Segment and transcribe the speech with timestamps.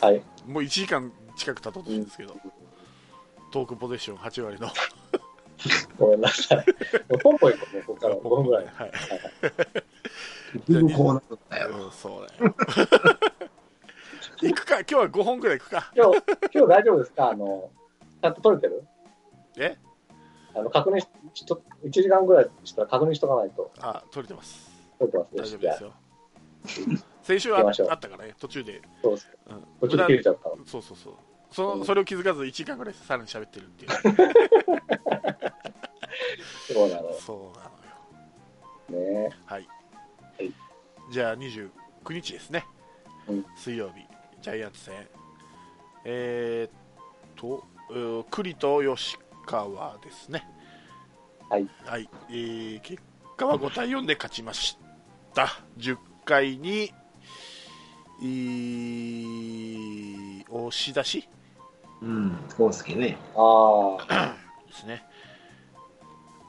[0.00, 0.22] はい。
[0.46, 2.36] もう1時間近く経とうとしてるんですけど、
[3.52, 4.68] トークポゼッション8割の。
[5.98, 6.58] ごめんなさい。
[6.58, 6.62] も
[7.16, 8.66] うポンポン行こう、もうここから5分ぐらい。
[8.66, 8.92] はい。
[10.94, 11.84] こうなるんだよ。
[11.84, 12.54] うん、そうだよ。
[14.42, 15.92] 行くか、今日は5本ぐらい行くか。
[15.96, 16.22] 今日、
[16.54, 17.30] 今日大丈夫ですか？
[17.30, 17.70] あの、
[18.22, 18.84] ちゃんと撮れてる？
[19.56, 19.78] え？
[20.54, 23.72] あの、確認し、ちょっと、1時間ぐらいしたら確認しとかないと。
[23.80, 24.70] あ、取れてます。
[24.98, 25.42] 撮れてますね。
[25.42, 25.92] 大丈夫ですよ。
[27.22, 28.82] 先週あ行きましょうあったからね、途中で。
[29.02, 29.28] そうです。
[29.48, 30.56] うん、途中で切れちゃったの。
[30.66, 31.14] そうそうそう。
[31.50, 33.90] そのそれを気づかず1時間ぐらいさらに喋ってるっていう。
[36.72, 37.14] そうなのよ。
[37.18, 39.22] そうなのよ。
[39.24, 39.68] ねはい。
[40.38, 40.52] はい
[41.10, 41.70] じゃあ29
[42.10, 42.66] 日ですね。
[43.28, 44.04] うん水曜日、
[44.42, 44.94] ジャイアンツ戦。
[46.04, 46.72] えー、っ
[47.36, 50.48] と、えー栗と吉川ですね。
[51.48, 51.68] はい。
[51.84, 52.08] はい。
[52.28, 53.02] えー結
[53.36, 54.78] 果は5対4で勝ちまし
[55.34, 55.48] た。
[55.78, 56.92] 10回に、
[58.20, 59.46] えー
[60.48, 61.28] 押し出し？
[62.02, 63.16] うん、コウスケね。
[63.34, 65.04] ああ、ですね。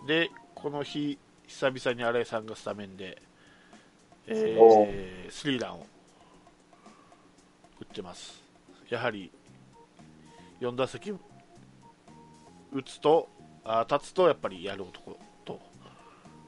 [0.06, 3.22] で、この日、久々に新井さんがスタメンで、
[4.28, 5.88] えおー、スリーランを
[7.80, 8.41] 打ってます。
[8.89, 9.31] やはり、
[10.62, 11.19] 4打席打
[12.84, 13.30] つと、
[13.64, 15.59] あ立つとやっぱりやる男と、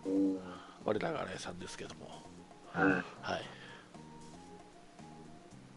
[0.05, 0.39] うん。
[0.85, 2.07] 我らが新井さんですけども、
[2.73, 2.91] はい。
[3.21, 3.41] はい、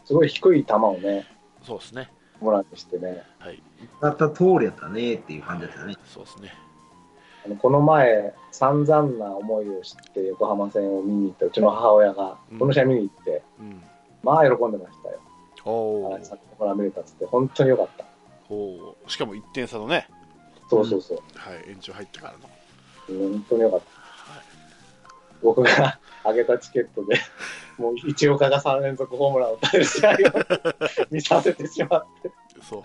[0.05, 1.27] すごい低い球をね、
[1.63, 3.23] そうですね、もらってしてね。
[3.39, 3.63] はい、
[4.01, 5.95] だった通りやったねっていう感じだったね。
[6.07, 6.53] そうですね、
[7.47, 13.83] あのこの前、散々な思いをして横浜戦を見に行ったうちの母親がうん、この試合見に行って、うん、
[14.23, 15.19] まあ喜んでましたよ。
[15.65, 18.05] おー新井さんほら見れたっつって、本当によかった。
[18.49, 20.09] おーしかも1点差のね、
[20.69, 21.19] そうそうそう。
[21.35, 22.39] はい、延長入ってからの、
[23.31, 23.87] 本当によかった。
[25.43, 27.17] 僕が上げたチケットで、
[27.79, 30.15] もう一岡が3連続ホームランを打たれる試合を
[31.11, 32.31] 見させてしまって、
[32.63, 32.83] そう、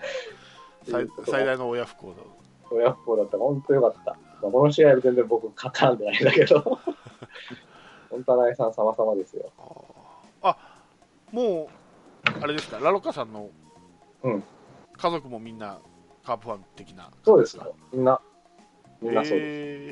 [0.90, 2.14] 最最大の親不幸だ。
[2.70, 4.16] 親不孝だった本当よかった。
[4.42, 6.60] まあ、この試合は全然僕、絡んでないんだけど、
[8.10, 9.50] 本当、新井さん様々ですよ。
[10.42, 10.56] あ
[11.32, 12.78] もうあれですか？
[12.78, 13.50] ラロカさんの
[14.22, 14.44] うん
[14.96, 15.78] 家族もみんな
[16.24, 17.74] カープファン的なそうですよ。
[17.92, 18.20] みんな、
[19.00, 19.48] みんなそうです。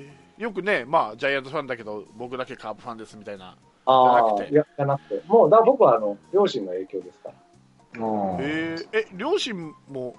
[0.09, 3.57] えーよくねまあジャイアントファンだけど僕だけカープファンですみたいな。
[3.87, 4.53] ああ、じゃなくて。
[4.53, 7.35] いや、じゃなくて、もう、だから僕はあの両親の影響ですから。
[7.35, 8.89] あえー。
[8.93, 10.15] え両親も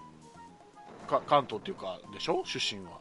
[1.08, 2.44] か関東っていうかでしょ？
[2.46, 2.92] 出身は。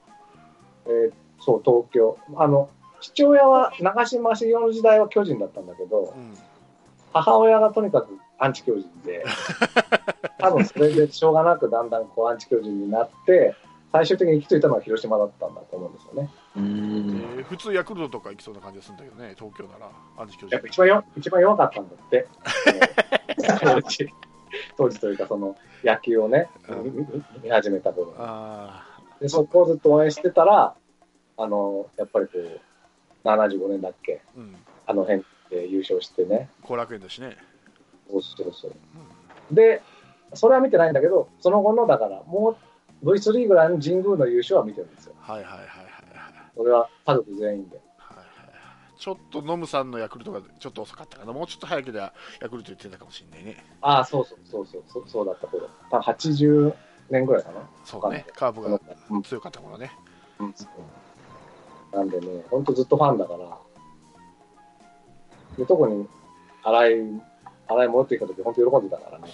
[0.87, 2.19] えーそう、東京。
[2.37, 2.69] あの、
[3.01, 6.35] 父親は長嶋茂雄の時代は巨人だったんだけどう、ん。
[7.13, 9.25] 母親がとにかくアンチ巨人で、
[10.39, 13.55] 多分それでしょうがなくだんだんこうアンチ巨人になって、
[13.97, 16.31] 最終的に行き着いたのは広島だったんだと思うんですよね。
[16.57, 17.37] うーん。
[17.39, 22.27] えー普通ヤクルトとか行きそうな感じがするんだけどね東京ならアンチ巨人やっぱ一番よ一番弱かったんだって。
[23.63, 24.09] あ の当時
[24.77, 27.07] 当時というか、その野球をね、見見
[27.45, 28.15] 見始めた頃。
[28.19, 28.85] あ
[29.21, 30.75] で、そこをずっと応援してたら、
[31.37, 32.61] あの、やっぱりこう、
[33.29, 36.49] 75年だっけ、ーうんあの辺で優勝してね。
[36.63, 37.37] 後楽園だしね
[38.09, 38.75] そうそうそう。
[39.55, 39.83] で、
[40.35, 42.57] それは見てないんだけど、その後の、だから、もう
[43.05, 45.15] V3 ぐらいの神宮の優勝は見てるんですよ。
[45.21, 45.87] はいはいはいはいはい
[46.57, 47.77] 俺は家族全員で。
[47.99, 55.69] はいはいはいちょっとノムさんのヤクルトがちょっと遅かったかなもうちょっと早ければヤクルト言ってたかもしれないねああ、そうそうそうそう、そうそうだった頃。
[55.91, 56.75] 多分80
[57.11, 57.61] 年ぐらいかな。
[57.85, 58.81] そうねカープが
[59.11, 59.93] うん強かった頃ね
[60.39, 60.55] うん
[61.93, 63.59] なんでね、ほんとずっとファンだから。
[65.57, 66.07] で特に、
[66.63, 67.23] 新井、
[67.69, 69.29] 新井戻ってきた時、本当喜んでたからね。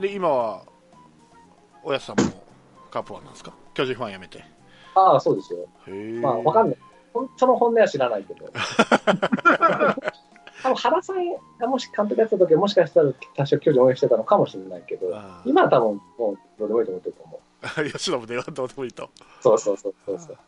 [0.00, 0.62] で今は
[1.88, 2.26] おやつさんも
[2.90, 3.52] カープファンなんですか？
[3.74, 4.38] 巨人ファンやめて。
[4.38, 4.44] へ
[4.94, 5.66] ああ、そうですよ。
[5.86, 6.20] え。
[6.20, 6.78] まあ、わかんない。
[7.12, 8.46] 本当の本音は知らないけど。
[10.62, 11.16] 多分原さん
[11.58, 15.06] がもし監督やってた時はもしかしたら多少巨人応援してたのかもしれないけど、
[15.44, 17.40] 今は多分もうどうでもいいと思ってると思
[17.86, 17.90] う。
[17.92, 19.08] 吉野も出ようどうでもいいと。
[19.40, 20.38] そうそうそうそうそう。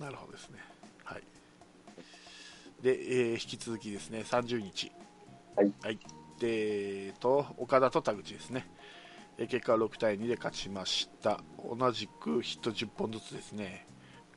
[0.00, 0.58] なるほどですね。
[1.04, 1.22] はい。
[2.82, 4.20] で、えー引き続きですね。
[4.20, 4.92] 30日。
[5.56, 5.72] はい、
[6.38, 8.66] でえーと岡田と田口ですね。
[8.68, 8.73] えー
[9.38, 11.40] 結果は6対2で勝ちました。
[11.58, 13.86] 同じくヒット10本ずつですね。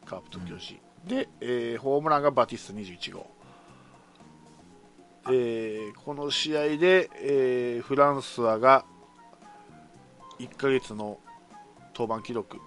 [0.05, 3.27] カープと巨人、で、えーホームランがバティスタ21号。
[5.29, 8.85] えーこの試合で、えーフランスアが
[10.39, 11.19] 1ヶ月の
[11.95, 12.57] 登板記録。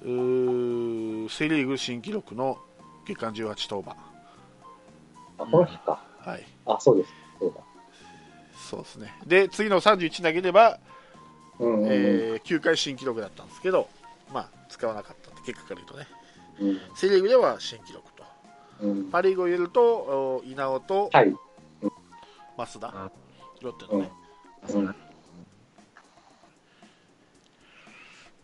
[0.00, 2.58] セ・リーグ新記録の
[3.06, 3.96] 月間18登板。
[5.42, 6.02] あ、この日か。
[6.18, 6.44] はい。
[6.66, 7.10] あ、そうです。
[7.40, 7.60] そうだ。
[8.56, 9.14] そうですね。
[9.26, 10.78] で次の31投げれば、
[11.58, 11.88] うんうんうん。
[11.90, 13.88] えー9回新記録だったんですけど、
[14.32, 16.06] まあ、使わなかったって結果から言うとね。
[16.60, 16.80] うん。
[16.96, 18.24] セ・リーグでは新記録と。
[18.82, 19.10] うん。
[19.10, 21.34] パ・リーグを入れるとお稲尾と、はい。
[22.56, 22.88] 増田。
[22.88, 23.10] あ。
[23.62, 24.10] ロッテのね、
[24.74, 24.84] うん。
[24.84, 24.94] ま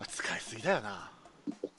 [0.01, 1.11] あ使いすぎだよな。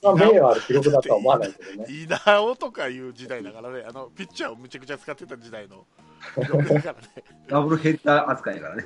[0.04, 1.86] まあ、名誉ある記録だとは思わないけどね。
[1.90, 3.84] 稲尾とかいう時代だからね。
[3.88, 5.86] あのピッチャーをむちゃくちゃ使ってた時代の
[6.36, 7.24] 記録だからね。
[7.48, 8.84] ダブルヘッダー扱いやからね。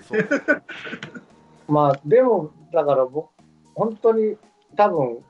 [1.67, 3.29] まあ、でも、だから僕、
[3.73, 4.37] 本当に
[4.75, 5.23] 多分、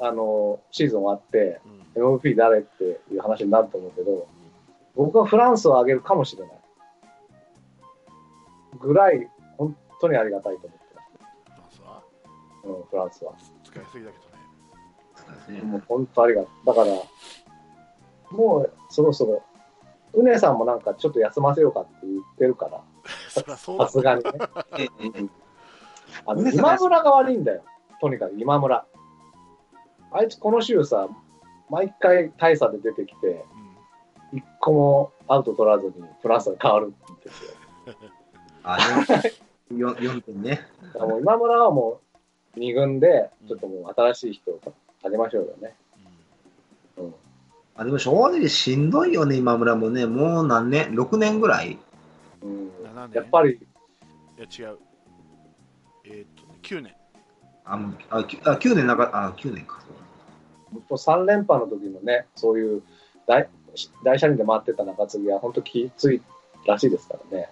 [0.00, 4.28] あの、シーズン終わって、うん MVP 誰っていう話になると思うけど、
[4.94, 6.52] 僕はフランスを上げるかもしれない。
[8.78, 9.28] ぐらい、
[9.58, 11.10] 本当にありがたいと思ってます。
[11.48, 12.02] フランスは？
[12.64, 13.32] うん、フランスは。
[13.64, 14.18] 使いすぎだけ
[15.52, 16.42] どねもう本当ありが。
[16.64, 16.86] だから、
[18.30, 19.42] もうそろそろ、
[20.14, 22.84] うねさんもなんかちょっと休ませようかって言ってるから、
[23.28, 24.30] さすがにね。
[26.10, 27.62] ええあの今村が悪いんだよ。
[28.00, 28.84] とにかく今村。
[30.12, 31.08] あいつこの週さ、
[31.68, 33.70] 毎回大差で出てきて、うん
[34.32, 35.92] 一個もアウト取らずに
[36.22, 36.90] フランスが変わる ん
[37.24, 37.50] ですよ。
[38.62, 38.78] あ、
[39.72, 40.60] 4, 4点ね。
[41.00, 42.00] もう今村はも
[42.54, 44.60] う2軍で、ちょっともう新しい人を
[45.02, 45.74] あげましょうよね。
[46.98, 47.14] うん。
[47.74, 50.06] あでも正直しんどいよね、今村もね。
[50.06, 51.76] もう何年 ?6 年ぐらい？
[52.42, 53.58] うん、7年やっぱり、い
[54.40, 54.78] や違う
[56.10, 56.94] えーっとね9年
[57.64, 59.80] あ、もうあきあ9年なかあ、9年か。
[60.72, 62.82] 本当3連覇の時のね、そういう
[63.26, 63.48] 大
[64.04, 66.22] 大車輪で回ってた中継ぎは本当気つい
[66.66, 67.48] らしいですからね。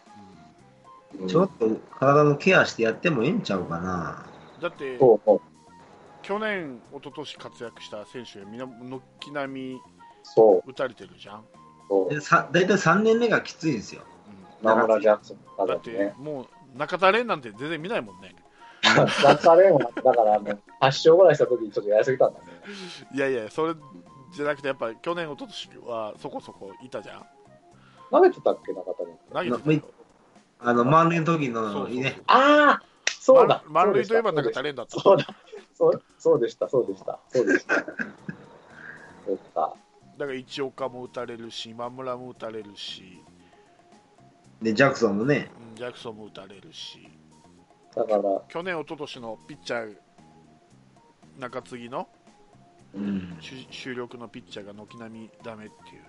[1.20, 1.68] うんちょっと
[1.98, 4.26] 体のケアしてやってもええんちゃうかな。
[4.60, 5.40] だってそうそう
[6.22, 9.80] 去年一昨年活躍した選手みんな軒並み
[10.22, 11.44] そう打たれてるじゃん、
[12.08, 14.02] でさ大体3年目がきついんですよ。
[14.60, 16.12] うん名村ジャクソンだって。
[16.18, 18.34] もう中田蓮なんて全然見ないもんね
[19.22, 22.46] だからあの8勝ぐらいした時にちょっとやりすぎたんだね。
[23.12, 23.74] いやいやそれ
[24.34, 27.26] じゃなくてやっぱ去年一昨年はそこそこいたじゃん
[28.10, 29.04] 投げてたっけ中田。
[29.32, 29.82] 投げてたよ
[30.60, 32.20] あの、満塁の時そうそうのいいね。
[32.26, 32.82] ああ
[33.20, 35.26] そうだま満塁といえば中田蓮だったそうだ
[35.74, 37.74] そうそうでしたそうでしたそうでした。
[39.26, 39.74] そうか。
[40.16, 43.22] だから一岡も打たれるし今村も打たれるし
[44.60, 45.50] で、ジャクソンもね。
[45.70, 47.08] うんジャクソンも打たれるし
[47.98, 49.96] だから、去年一昨年のピッチャー
[51.38, 52.08] 中継ぎの
[52.94, 53.36] うん。
[53.40, 56.02] 主主力のピッチャーが軒並みダメっていう。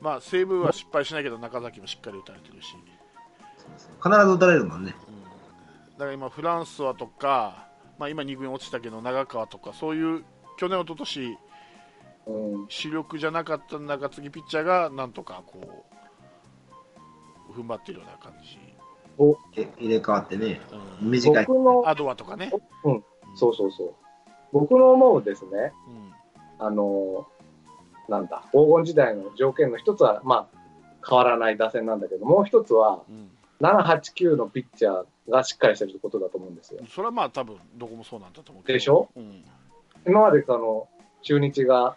[0.00, 2.74] まあ西武は失敗しないけど中崎もしっかり打たれてるし、
[4.02, 4.94] 必ず打たれるもんね。
[5.08, 7.68] うん、だから今フランスはとか、
[7.98, 10.24] まあ、今2軍落ちたけど長川とかそういう
[10.58, 11.38] 去年一昨年
[12.26, 15.86] うん、主力じゃなかった中継ぎピッチャーがなんとかこ
[17.48, 18.58] う踏ん張ってるような感じ、
[19.56, 20.60] え入れ替わってね。
[21.02, 21.46] うん、短い。
[21.46, 22.50] 僕の、アドアとかね、
[22.84, 23.04] うん。
[23.34, 23.94] そうそうそう。
[24.52, 25.72] 僕の思うですね、
[26.60, 26.66] うん。
[26.66, 27.26] あの、
[28.08, 30.58] なんだ、黄金時代の条件の一つは、まあ、
[31.08, 33.30] 変わらない打線なんだけど、もう一つは、うん。
[33.60, 36.80] 7、8、9のピッチャーがしっかりしてることだと思うんですよ。
[36.88, 38.74] それはまあ多分どこもそうなんだと思うけど。
[38.74, 39.44] でしょ、うん。
[40.06, 40.88] 今までその、
[41.22, 41.96] 中日が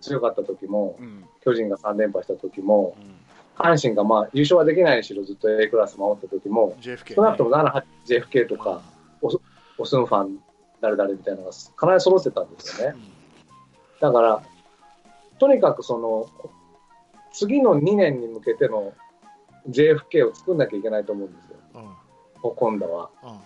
[0.00, 1.24] 強かった時も、うん。
[1.44, 3.14] 巨人が3連覇した時も、うん、
[3.56, 6.76] 阪神がまあ優勝はできないにしろずっと A クラス守った時も、
[7.14, 8.80] 少なくとも7、8、JFK とか、
[9.78, 10.38] オスンファン、
[10.80, 12.96] 誰々みたいなのが必ず揃ってたんですよね。
[14.00, 14.42] だから、
[15.38, 16.26] とにかくその、
[17.32, 18.92] 次の2年に向けての
[19.68, 21.92] JFK を作んなきゃいけないと思うんですよ、うんうん
[22.56, 23.10] 今度は。
[23.22, 23.38] うん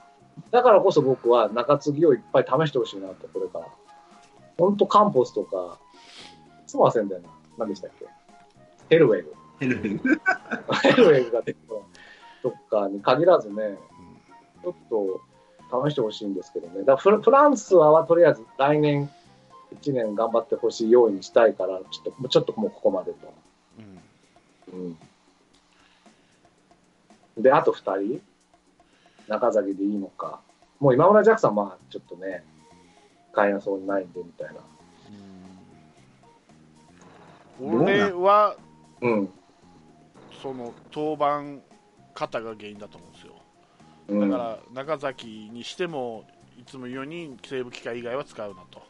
[0.50, 3.68] だからこそ僕は中継ぎをいっぱい試してほしいなって、これから。
[4.58, 5.78] 本当カンポスとか、
[6.62, 7.28] いつも忘れんだよな。
[7.56, 8.06] 何でしたっけ？
[8.90, 9.32] ヘルウェグ。
[9.58, 10.00] ヘルメル
[10.82, 11.80] ヘルウェグが出てくる
[12.42, 13.78] とかに限らずね、
[14.62, 15.20] ちょっと
[15.88, 16.84] 試してほしいんですけどね。
[16.84, 19.10] だフラフランスはとりあえず来年
[19.74, 23.32] 1年頑張ってほしいようにしたいから、ちょっとちょっともうここまでと。
[24.72, 24.96] うん
[27.36, 28.22] うん、で、あと2人、
[29.28, 30.40] 中崎でいいのか。
[30.78, 32.44] もう今村ジャクソンはまあちょっとね、
[33.32, 34.54] 買えなそうにないんでみたいな。
[34.54, 34.66] うん
[37.58, 38.56] 俺は
[39.00, 39.30] うん。
[40.42, 41.62] その登板
[42.14, 43.32] 肩が原因だと思うんですよ。
[44.08, 46.24] うん、だから中崎にしても
[46.58, 48.82] いつも言うように西武機械以外は使うなと。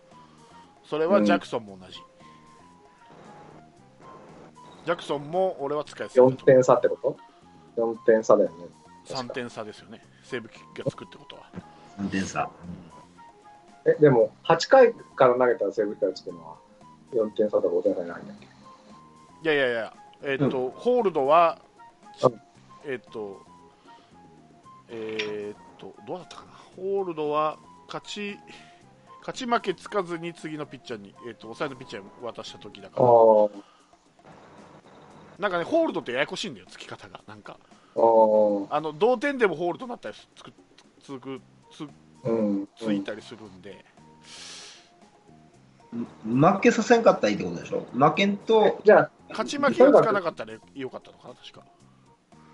[0.85, 1.95] それはジャクソンも同じ、
[4.85, 6.45] ジャクソンも俺は使いすぎ4だと。
[6.45, 7.17] 思点差ってこ
[7.77, 8.57] と ?4 点差だよね。
[9.11, 10.01] う3点差ですよね。
[10.23, 11.51] 西武機がつくってことは。
[11.99, 12.49] 3点差。
[13.85, 16.57] え、でも、8回から投げたら西武からつくのは
[17.13, 18.47] 4点差とか5点差じゃないんだっけ？
[19.43, 21.59] いやいやいやえっ、と、ホールドは
[22.23, 22.41] うん。
[22.85, 23.43] えっ、と
[24.89, 26.53] えっ、とどうだったかな？
[26.77, 27.59] ホールドは
[27.89, 28.39] 勝ち
[29.21, 33.07] 勝ち負けつかずに次のピッチャーに、えー、と抑えのピッチャーに渡した時だから。
[35.39, 37.21] なんかねホールドってややこしいんだよつき方が。
[37.27, 37.59] なんか。
[37.95, 40.53] ああの同点でもホールとなったりつく
[41.03, 41.41] つく
[41.73, 41.85] つ
[42.25, 42.69] あ、うん。
[42.77, 43.85] ついたりするんで、
[46.25, 47.87] 負けさせんかったらいいってことでしょ？
[47.93, 51.65] 負けんと、じゃあ、勝ち負けがつかなかったらよかったのかな、確か。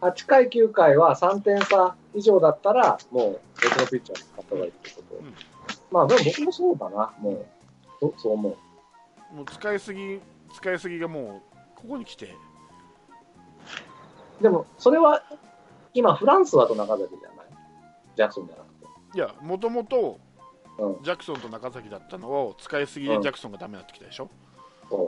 [0.00, 5.16] 8回、9回は3点差以上だったら、もう別のピッチャー使った方がいいってこと。
[5.16, 5.34] うん
[5.90, 7.46] まあ、でも僕もそうだな、もう。
[8.00, 8.56] そそう思
[9.32, 9.34] う。
[9.34, 10.20] もう使いすぎ、
[10.54, 11.42] 使いすぎがも
[11.76, 12.34] う、ここに来て、
[14.40, 15.22] でも、それは、
[15.94, 17.46] 今、フランスはと中崎じゃない？
[18.16, 18.86] ジャクソンじゃなくて。
[19.14, 20.18] いや、もともと
[20.78, 24.30] うん、ジャクソンと中崎だったのを使いすぎでジャクソンがダメになってきたでしょ、そ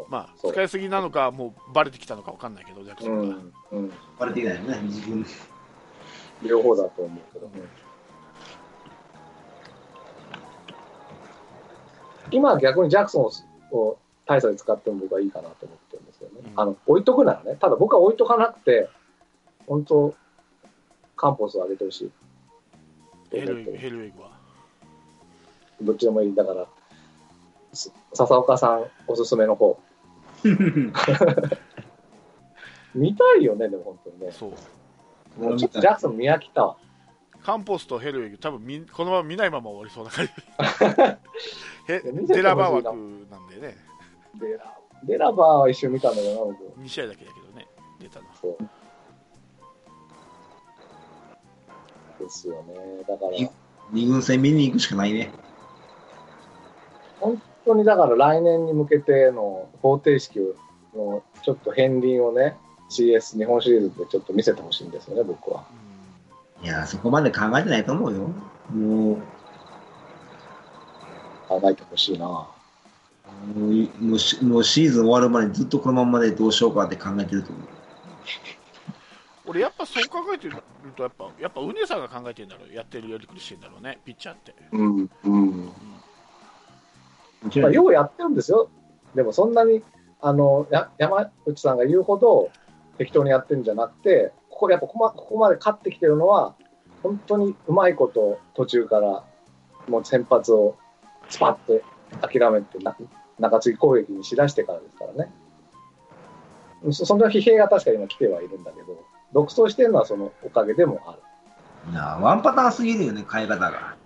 [0.09, 3.07] まあ、使いすぎなのか、もうバレてきたのか分かんないけど、ジャクう。
[3.07, 3.37] ソンが。
[3.73, 3.79] うん。
[3.79, 3.93] うん。
[4.19, 5.25] バレてきないよね、自分。
[6.43, 7.53] 両方だと思うけどね。
[12.31, 13.33] 今は逆にジャクソ
[13.73, 16.37] ンを大差で使っても僕はいいかなと思ってるんですよね。
[16.45, 17.57] うんあの、置いとくならね。
[17.57, 18.89] ただ僕は置いとかなくて、
[19.67, 20.15] 本当
[21.17, 22.13] カンポスを上げてほしい。
[23.31, 24.31] ヘルウェグヘルウェグは。
[25.81, 26.35] どっちでもいい。
[26.35, 26.69] だから、す
[27.75, 29.79] 笹岡さんおすすめの方。
[32.95, 34.31] 見たいよね、でも本当にね。
[34.31, 34.51] そう。
[35.43, 36.77] もうちょっとジャクソン見飽きたわ。
[37.43, 40.33] カンポスとヘルウェグ、多分みこのまま見ないまま終わりそうな感じ。
[42.33, 42.95] デラバー枠
[43.31, 43.77] なんでね、
[44.41, 46.81] デラデラバーは一瞬見たんだけどな、僕。
[46.81, 47.69] 2試合だけだけどね、
[48.01, 48.27] 出たの。
[48.41, 48.59] そう。
[52.19, 52.75] ですよね。
[53.07, 53.51] だから、い
[53.93, 55.31] 二軍戦見に行くしかないね。
[57.21, 60.39] 本当にだから来年に向けての方程式
[60.95, 62.57] のちょっと片鱗をね、
[62.91, 65.65] CS 日本シリーズでちょっと見せてほしいんですよね、僕は。
[65.79, 65.85] うん
[66.65, 68.21] いや、そこまで考えてないと思うよ。
[68.75, 69.17] もう、
[71.47, 72.27] 考えてほしいな。
[72.27, 72.49] も
[73.69, 77.65] ういもうしもうシーズン終わるまでずっとこのままでどうしようかって考えてると思う。
[79.47, 80.57] 俺、やっぱそう考えてる
[80.97, 84.55] と、やっぱ、やっぱウネさんが考えてるんだろう、やってるやりくりしてるんだろうね、ピッチャーって。
[84.73, 85.11] うん。
[85.25, 85.73] うん。
[87.61, 88.69] まあ、ようやってるんですよ。
[89.15, 89.83] でもそんなに、
[90.21, 92.51] あの、や山内さんが言うほど
[92.99, 96.55] 適当にやってるんじゃなくて、ここやっぱこまここまで勝ってきてるのは、
[97.03, 99.25] 本当にうまいこと途中から
[99.89, 100.77] もう先発を
[101.29, 101.83] スパッと
[102.27, 102.79] 諦めて
[103.39, 105.33] 中継ぎ攻撃にしだしてからですからね。
[106.93, 111.19] そそんな疲弊が確かに今来てはいるんだけど、独走してるのはそのおかげでもある。
[111.93, 113.97] いや、ワンパターンすぎるよね、変え方が。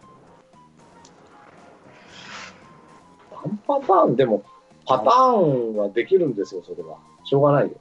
[3.67, 4.43] パターンでも、
[4.87, 6.99] パターンはできるんですよ、それは。
[7.25, 7.73] しょうがないよ。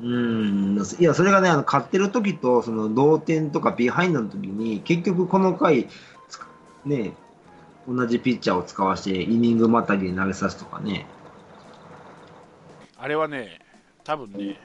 [0.00, 5.88] うん、いや、それがね、あの勝ってる時と、その同点とかビハインドの時に、結局この回、
[6.84, 7.12] ね、
[7.88, 11.06] 同じピッチャーを使わせて、イニングまたぎで投げさすとかね。
[12.98, 13.60] あれはね、
[14.02, 14.58] 多分ね、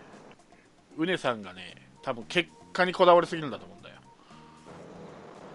[0.98, 3.96] ウネさんがね、多分結果にこだわりすぎるんだと思うんだよ。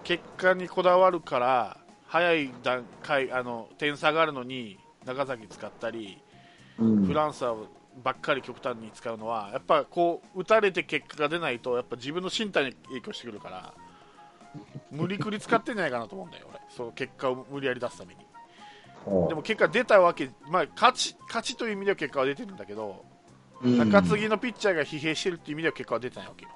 [0.05, 1.79] 結果にこだわるから、
[2.15, 6.23] 早い段階、あの点差があるのに、長崎使ったり、
[6.79, 7.57] うん、フランスは
[8.05, 13.75] ばっかり極端に使うのは、やっぱこう、打たれて結果が出ないと、やっぱ自分の身体に影響してくるから、
[14.93, 18.21] 無理くり使ってんじゃないかなと思うんだよ、俺、その結果を無理やり出すために。
[19.29, 23.05] でも結果出たわけ、まあ、勝ち勝ちという意味では結果は出てるんだけど、
[23.61, 23.77] うん。
[23.77, 26.51] 中継ぎのピッチャーが疲弊してるっていう意味では結果は出てないわけよ。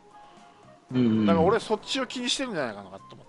[0.93, 3.27] うんだから俺、そっちを気にしてるんじゃないかなと思っ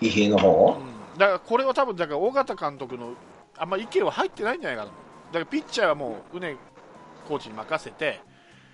[0.00, 0.06] て。
[0.06, 3.14] 疲弊の方うん、だからこれは多分、だから尾形監督の
[3.56, 4.90] あんま意見は入ってないんじゃないかな。
[4.90, 6.56] だからピッチャーはもう、宗
[7.26, 8.20] コーチに任せて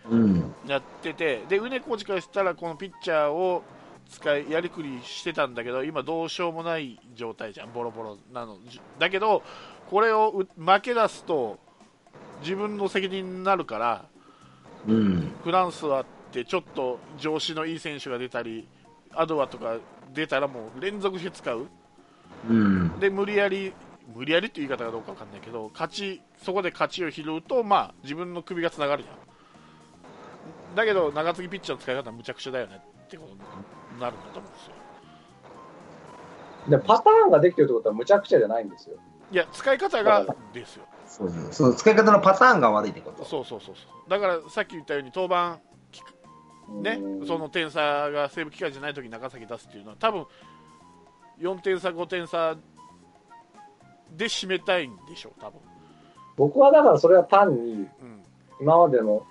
[0.09, 0.55] うん。
[0.67, 3.63] やってて、で、宗コーチからしたら、このピッチャーを
[4.09, 8.59] 使い、やりくりしてたんだけど、今どうしようもない状態じゃん、ボロボロなの。
[8.69, 9.43] じだけど、
[9.91, 11.59] これをう負け出すと、
[12.41, 14.05] 自分の責任になるから、
[14.87, 15.33] うん。
[15.43, 18.69] フランスはってちょっと調子のいい選手が出たり、
[19.15, 19.77] アドワとか
[20.15, 21.67] 出たらもう連続して使う。
[22.49, 22.99] うん。
[23.01, 23.73] で、無理やり、
[24.15, 29.17] 無理やりっていう言い方がどうかわかんないけど、勝ち、そこで勝ちを拾うと、まあ、自分の首がつながるじゃん。
[30.77, 34.73] だけど、長継ぎピッチャーの使い方はむちゃくちゃだよねってことになるんだと思うんですよ。
[36.69, 38.97] でパターンができてるってことはむちゃくちゃじゃないんですよ。
[39.31, 40.85] いや、使い方がですよ。
[41.07, 41.75] そうそう。
[41.75, 43.25] 使い方のパターンが悪いってこと。
[43.25, 44.11] そうそうそうそう。
[44.11, 45.61] だから、さっき言ったように、登板、
[46.69, 50.27] ねう、んその点差がセーブ機会じゃないときに長崎出すっていうのは、多分
[51.41, 52.57] 4点差、5点差
[54.17, 55.61] で締めたいんでしょう、多分。
[56.37, 57.89] 僕はだからそれは単にうん、
[58.61, 59.25] 今までの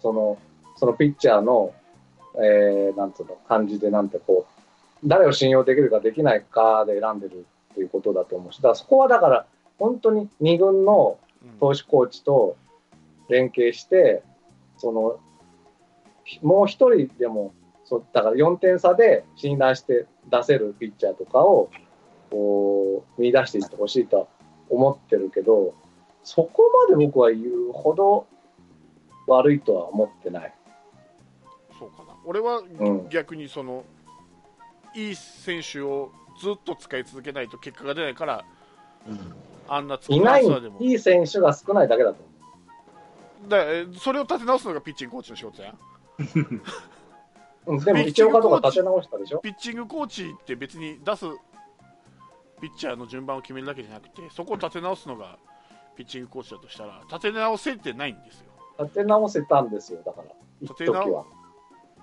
[0.00, 0.38] その
[0.76, 1.72] そのピッチャーの、
[2.34, 9.46] えー、なんつうの感じでなんてこう誰を信用できるかできないかで選んでるっていうことだと思うしだからそこはだから
[9.78, 12.56] 本当に2軍のうん投手コーチと
[13.28, 14.22] 連携して
[14.78, 15.20] その
[16.42, 17.54] もう一人でも、
[17.84, 21.70] そうだから4点差で信頼して出せるピッチャーとかを
[22.30, 24.26] こう見出していってほしいとは
[24.68, 25.74] 思ってるけど、
[26.24, 28.26] そこまで僕は言うほど
[29.28, 30.54] 悪いとは思ってない。
[31.78, 33.84] そうかな俺はうん逆にその、
[34.94, 38.44] いい選手をずっと使い続けないと結果が出ないから
[39.06, 39.18] うん
[39.68, 40.44] あんないない
[40.80, 45.74] いい選手が少ないだけだと思だえそれを立て直すのがピッチングコーチの仕事やう。
[45.74, 45.78] うん、
[47.84, 49.38] でも一岡とか立て直したでしょ？
[49.38, 51.26] ピッチングコーチって別に出す
[52.60, 55.38] ピッチャーの順番を決めるだけじゃなくてそこを立て直すのが
[55.96, 58.46] ピッチングコーチだとしたら立て直せてないんですよ
[58.78, 60.26] 立て直せたんですよ、だから、
[60.60, 61.24] 一時は。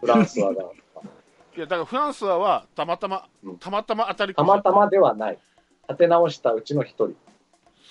[0.02, 0.64] フランスはだ。
[1.56, 5.38] いやだからフランスははたまたまうんたまたま当たりたまたまではない。
[5.88, 7.16] 立て直したうちの一人。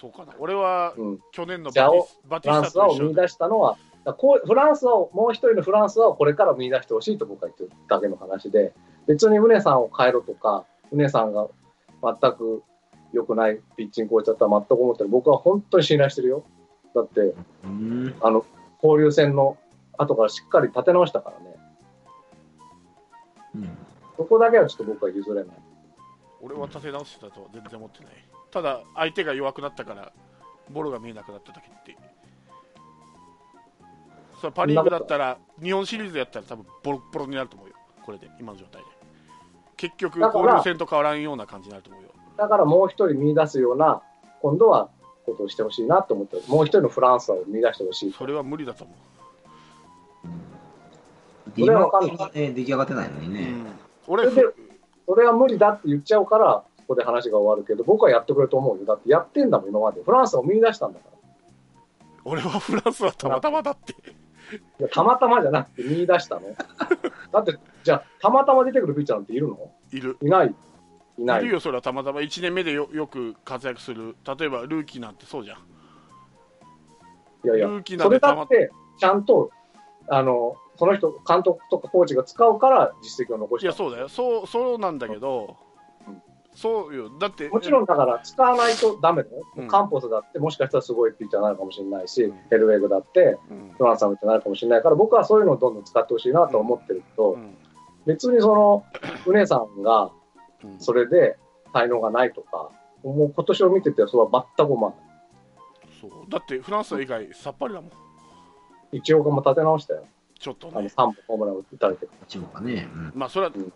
[0.00, 1.20] そうかな俺はうん。
[1.30, 8.72] 去年のバティスバティフランスはを見出したのは、だこうフランスは、もう一人のフランスはこれから見出してほしいと僕は言ってるだけの話で、
[9.06, 11.48] 別に宗さんを変えろとか、宗さんが
[12.02, 12.62] 全く
[13.12, 15.08] 良くないピッチングコーチだったら全く思ってる。
[15.08, 16.44] 僕は本当に信頼してるよ。
[16.94, 18.44] だって、うんあの、
[18.82, 19.56] 交流戦の
[19.96, 21.56] 後からしっかり立て直したからね。
[23.54, 23.78] うん
[24.16, 25.56] そこだけはちょっと僕は譲れない。
[26.42, 28.12] 俺は立て直してたとは全然思ってない
[28.50, 30.12] ただ相手が弱くなったから
[30.70, 31.96] ボールが見えなくなっただけって
[34.42, 38.88] それパ・リーグだったら日本シリーズやったら多分ボロッボロになると思うよこれで今の状態で
[39.76, 44.02] 結局交流戦と変わらんような感じになると思うよだからもう一人見出すような、
[44.40, 44.88] 今度は
[45.24, 46.42] ことをしてほしいなと思ってる。
[46.48, 48.12] もう一人のフランスを見出してほしい。
[48.12, 48.92] それは無理だと思
[50.24, 53.52] う、それはわかんない今ね出来上がってないのにね。
[54.06, 54.54] 俺それで
[55.06, 58.84] それは無理だって言っちゃうから、ここで話が終わるけど、僕はやってくれると思うよ。
[58.84, 60.02] だってやってんだもん、今まで。
[60.02, 61.12] フランスを見出したんだから。
[62.24, 63.94] 俺はフランスはたまたまだって
[64.56, 66.42] いやたまたまじゃなくて見出したの？
[67.32, 69.70] だって、じゃあ、たまたま出てくるピッチャーなんているの？
[69.92, 70.54] いるいない。
[71.18, 71.46] いないい。
[71.46, 75.58] るよそれはたまたま1年目でよよく活躍する例えばルーキーなんてそうじゃん
[77.44, 79.50] いやいや、ルーキーなんそれてたまだって、ちゃんと、
[80.08, 83.66] あの、その人、監督とかコーチが使うから実績を残した。
[83.66, 85.71] いやそうだよそうそうなんだけど、うん
[86.54, 87.10] そうよ。
[87.18, 89.42] だってもちろんだから、使わないとダメだよ。
[89.56, 89.68] うん。
[89.68, 92.36] カンポスだって、もしかしたらすごいピッチャーになるかもしれないし、うん。
[92.50, 93.74] ヘルウェグだって、うん。
[93.76, 97.36] フランスさんみたいになるかもしれないから、僕はそういうのをどんどん使ってほしいなと思ってるけど、う。
[97.36, 97.56] ん。
[98.06, 98.84] 別にその、
[99.26, 100.10] うねさんが
[100.64, 100.80] うん。
[100.80, 101.36] それで
[101.72, 102.70] 才能がないとか、
[103.02, 105.00] もう今年を見てて、それは全く思わない。
[106.00, 106.10] そう。
[106.30, 107.90] だってフランス以外さっぱりだもん。
[108.92, 110.00] 一応がも立て直したよ。
[110.00, 110.86] あのちょっとね。
[110.88, 112.06] 3本ホームラン打たれて。
[112.26, 112.88] 一応かね。
[112.92, 113.12] うん。
[113.14, 113.72] まあそれはうん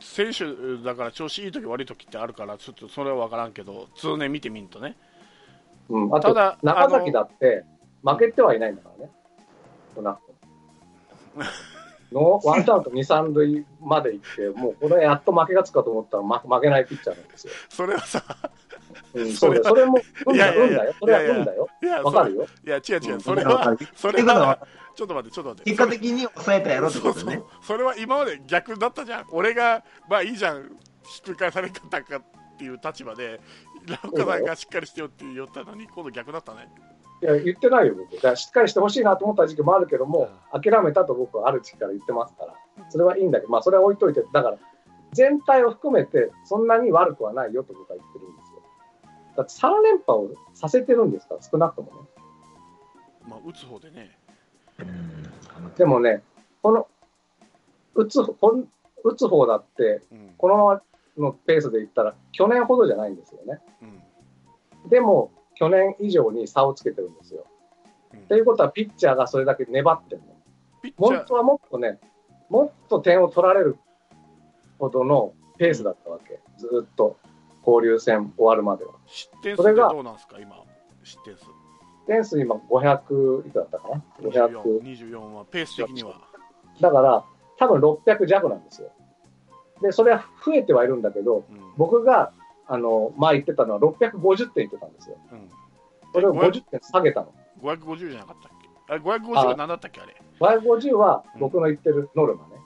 [0.00, 0.44] 選手
[0.82, 4.96] だから調子いい時悪い時ってあるからちょっとそれは分からんけど通年見てみんとね
[5.90, 7.64] うん、あと、ただ中崎だって
[8.04, 9.12] 負けてはいないんだからね。
[9.94, 10.20] 少なく
[12.12, 17.52] とワンアウト2、3塁まで行って、もうこれやっと負けがつくかと思ったら、ま、負けないピッチャーなんですよ。
[17.68, 18.22] それはさ
[19.14, 20.94] うん、それも、運だ運だよ。
[20.98, 21.68] それは運だよ。
[21.82, 22.46] いやわかるよ。
[22.64, 24.58] いや違う違う、うんそれはそれはは
[24.94, 27.42] ちょっと待ってちょっと待って結果的に抑えたやろってそうそうことね。
[27.62, 30.62] それは今まで逆だったじゃん俺がまあいいじゃん
[31.04, 32.22] ひっくり返され方かっ
[32.58, 33.40] ていう立場で
[33.86, 36.68] ラウカさんがしっかりしてよって言ったのに今度逆だったね
[37.22, 38.14] いや、言ってないよ、僕。
[38.16, 42.54] だからしっかりしてほしいなと思った時期もあるけども、諦めたと僕はある時期から言ってますから、
[42.88, 44.56] それはいいんだけど、まあ、それは置いといて、だから、
[45.12, 48.09] 全体を含めて、そんなに悪くはないよと僕は言っ。
[49.40, 51.34] だって3連覇をさせてるんですか？
[51.36, 52.08] ら、少なくともね。
[53.26, 54.16] まあ打つ方でね
[54.78, 56.22] うんでもね、
[56.62, 56.86] この、
[57.94, 58.68] 打つ、こん
[59.04, 60.82] 打つ方だって、うんこのまま
[61.18, 63.60] のペースでいったら、去年ほどじゃないんですよね。
[63.82, 67.44] うんでも、去年以上に差をつけてるんですよ。
[68.14, 70.26] うんということは、ピッチャーがそれだけ粘ってるの。
[70.82, 71.98] ピッチャー本当はもっとね、
[72.48, 73.76] もっと点を取られる
[74.78, 76.40] ほどのペースだったわけ。
[76.56, 77.16] ずーっと
[77.70, 78.92] 交流戦終わるまでは。
[79.06, 80.36] 失点数ってどうなんですか？
[80.40, 80.56] 今
[81.02, 81.44] 失点数
[82.06, 84.48] 点数今500いくらだったかな ?500。
[84.82, 86.20] 24 24はペース的には
[86.80, 87.24] だから、
[87.58, 88.90] 多分600弱なんですよ。
[89.82, 92.32] で、それは増えてはいるんだけど、うん僕が、
[92.66, 95.16] あの、前言ってたのは650点言ってたんですよ。
[95.32, 95.48] うん
[96.12, 97.32] それを50点下げたの。
[97.62, 98.68] 550じゃなかったっけ？
[98.92, 102.56] あれ550は何だったっけあれ？550は僕の言ってるノルマね。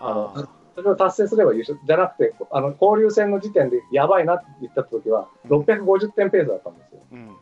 [0.00, 0.48] ああ
[0.80, 5.60] それを達成すれば優勝じゃなくて、あの交流戦の時点でやばいなって言った時は、うん。
[5.60, 7.36] 650点ペースだったんですよ、ーうん。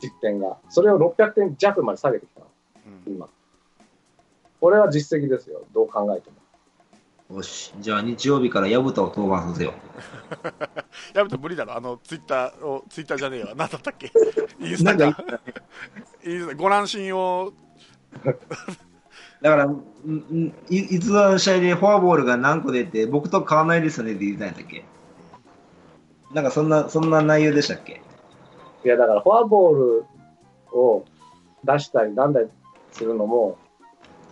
[0.00, 0.56] 実点が。
[0.68, 2.46] それを600点弱まで下げてきたの、
[3.06, 3.12] うん。
[3.14, 3.28] 今。
[4.60, 6.36] これは実績ですよ、どう考えても。
[7.38, 7.74] よし。
[7.80, 9.74] じゃあ日曜日から矢蓋を登板させよ
[11.12, 11.76] やめて無理だろ。
[11.76, 14.12] あのツイッターをツイッターじゃねえわ何だったっけ？
[14.60, 15.40] インスタかか
[16.24, 17.52] インスタご乱心を
[19.42, 24.84] だから、んんいいつの試合でフォアボールが何個出て、僕と変わらないですよねって言ってたんだっけ？
[26.32, 28.00] なんかそんな、そんな内容でしたっけ？
[28.84, 30.04] いや、だからフォアボール
[30.72, 31.04] を
[31.64, 32.48] 出したりなんだり
[32.92, 33.58] するのも、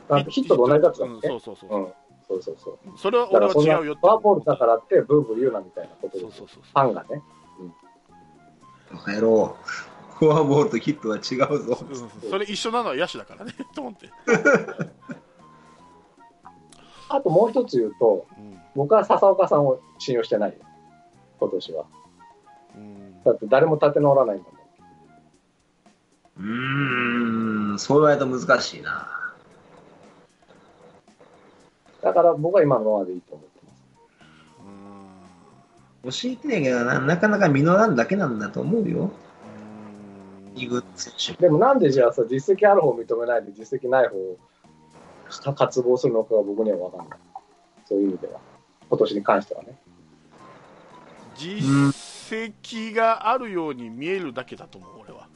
[0.09, 1.21] なんかヒットと同じだったうんんね。
[1.29, 1.93] そうそうそううん、
[2.29, 2.79] そうそうそう。
[2.99, 6.21] それは俺はだからそんな違うよフォアボールだからってブーブー言うなみたいなことです。
[6.21, 7.23] そうそうそうファンがね。
[8.93, 9.57] バカ野郎。
[10.19, 11.79] フォアボールとヒットは違うぞ。
[11.81, 14.11] うんそれ一緒なのは野手だからね と思って、
[17.09, 20.57] あともう一つ言うと、うん僕は笹岡さんを信用してないよ。
[21.39, 21.85] 今年は。
[22.75, 24.55] うんだって誰も立て直らないんだもん。
[26.37, 29.09] うーん、そう言われると難しいな。
[32.03, 33.83] だから僕は今のままでいいと思ってます。
[36.27, 39.11] うん教えてんやけどな、なかなか実らんだけなんだと思うよ。
[40.97, 41.43] 選手。
[41.43, 44.39] でもなんでじゃあさ、実績ある方を認めないで実績ない方を
[45.55, 47.19] 渇望するのかが僕には分かんない。
[47.87, 48.41] そういう意味では。
[48.89, 49.79] 今年に関してはね。
[51.37, 51.93] 実
[52.63, 55.29] 績があるように見えるだけだと思う俺は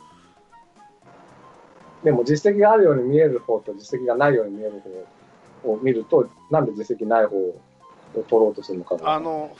[2.04, 4.80] でも実績があるように見える方と実績がないように見える
[5.64, 7.60] 方を見ると、なんで実績ない方を
[8.14, 9.56] 取ろうとするのかがあの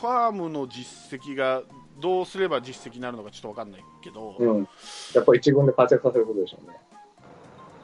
[0.00, 1.62] ファームの実績が
[1.98, 4.68] どうすれば実績になるのかちょっと分かんないけど、うん。
[5.14, 6.76] やっぱり一軍で活躍させることでしょうね。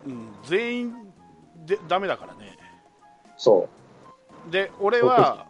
[0.07, 0.95] うん全員
[1.67, 2.57] でダメだからね
[3.37, 3.69] そ
[4.51, 5.47] で俺は、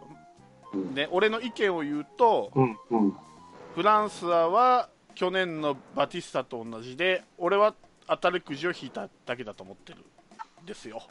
[0.73, 0.77] う。
[0.77, 0.95] うん。
[0.95, 2.77] ね、俺の意見を言うとうん。
[2.89, 3.17] うん。
[3.75, 7.73] フランスアは去年のバティスタと同じで俺は
[8.07, 9.99] 当たるくじを引いただけだと思ってる
[10.63, 11.01] んですよ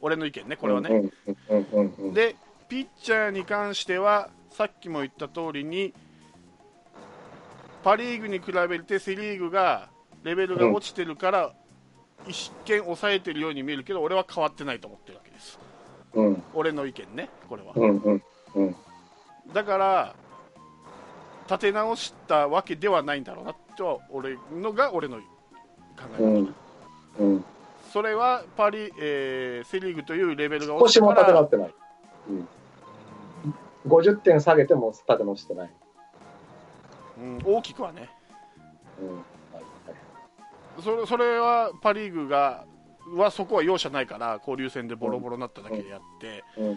[0.00, 1.10] 俺の意見ねこれはね。
[2.12, 2.36] で
[2.68, 5.94] ピッチャーに関してはさっきも言った通りに
[7.84, 9.90] パ・リーグに比べてセ・リーグが
[10.22, 11.52] レベルが落ちてるから、
[12.26, 15.58] 一見抑えてるように見えるけど俺は変わってないと思ってるわけです
[16.14, 16.42] うん。
[16.54, 17.98] 俺の意見ねこれは、うん。
[17.98, 18.22] うん。
[18.54, 18.76] うん。
[19.52, 20.14] だから
[21.46, 25.22] 立て直したわけではないんだろうなとは俺のが俺の考
[26.18, 26.54] え方、うん。
[27.18, 27.44] うん。
[27.92, 31.74] それはパリ、えーセ・リーグというレベルが少落ちしてもから立て直ってない。
[32.30, 32.48] うん。
[33.86, 35.70] 50点下げても立て直してない。
[37.24, 38.10] うん、大きくはね
[39.00, 39.14] うん。
[39.16, 39.24] はい
[40.82, 42.64] それそれはパ・リーグが
[43.16, 46.66] はそこは容赦ないから交流戦でボロボロになっただけであって、うん。
[46.70, 46.76] や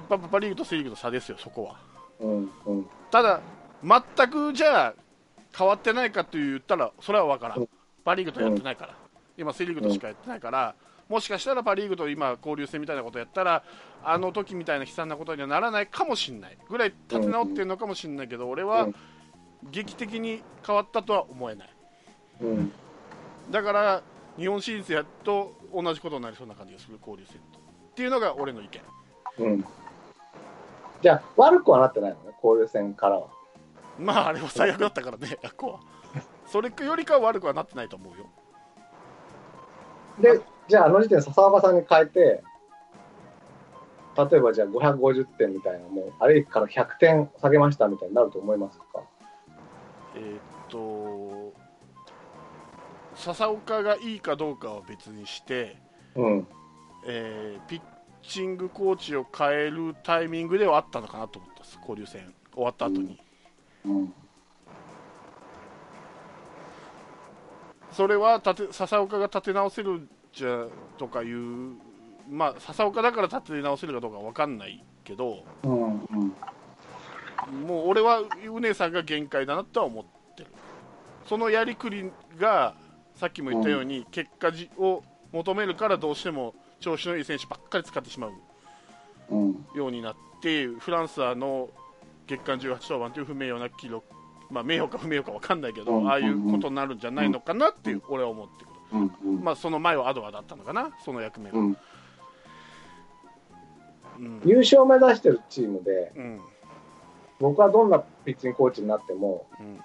[0.00, 1.80] っぱパ・リーグとセ・リーグの差ですよ、そこは。
[2.20, 2.50] うん。
[2.66, 2.86] うん。
[3.10, 3.40] ただ、
[3.82, 4.94] 全くじゃあ
[5.56, 7.68] 変わってないかと言ったら、それは分からん、うん
[8.04, 8.94] パ・リーグとやってないから、
[9.36, 10.74] 今、セ・リーグとしかやってないから、
[11.10, 13.62] もしかしたらパ・リーグと今、交流戦みたいなことやったら、
[14.02, 18.94] あの時みたいな悲惨なことにはならないかもしれないぐらい立て直ってるのかもしれないけど、俺はうん
[19.70, 21.68] 劇的に変わったとは思えない。
[22.42, 22.72] うん。
[23.50, 24.02] だから
[24.36, 27.62] 日本シリーズやっと同じことになりそうな感じがする交流戦とっ
[27.94, 28.68] ていうのが俺の意
[29.38, 29.64] 見うん。
[31.02, 33.28] じゃあ、悪くはなってないのね、交流戦からは。
[33.98, 35.80] まああれは最悪だったからねあっこは
[36.46, 38.26] それよりかは悪くはなってないと思うよ
[40.20, 42.42] で、じゃあ、あの時点、笹岡さんに変えて、
[44.30, 49.02] 例えばじゃあ550点みたいな、もう、あれから100点下げましたみたいになると思いますか？
[50.18, 51.54] えーっと
[53.14, 55.76] 笹岡がいいかどうかは別にして、
[56.14, 56.46] うん。
[57.06, 57.80] えーピッ
[58.22, 63.18] チングコーチを変えるタイミングではあったのかなと思ったんです交流戦終わった後に、
[63.84, 64.12] うん。
[67.92, 70.66] それは立て笹岡が立て直せるじゃ
[70.98, 71.74] とかいう
[72.28, 76.34] まあ笹岡だから立て直せるかどうかわかんないけどうん。
[77.52, 77.60] うん。
[77.62, 80.04] もう俺はうねさんが限界だなとは思っ
[80.36, 80.50] てる
[81.26, 82.74] そのやりくりが
[83.14, 88.32] さっきも言ったように結果じを求めるからどうしても調子のいい選手ばっかり使ってしまう
[89.30, 89.66] うん。
[89.74, 91.68] ようになってフランスはの
[92.26, 94.06] 月間18登板という不名誉な記録
[94.50, 98.74] まあ名誉か不名誉か分かんないけど、うんああいうことになるんじゃないのかなっていう俺は思ってくる。
[99.42, 101.66] まあその前はアドアだったのかなその役目が、うん。
[101.66, 101.76] うん
[104.44, 106.40] 優勝を目指してるチームで、うん
[107.40, 109.80] 僕はどんなピッチングコーチになっても、うん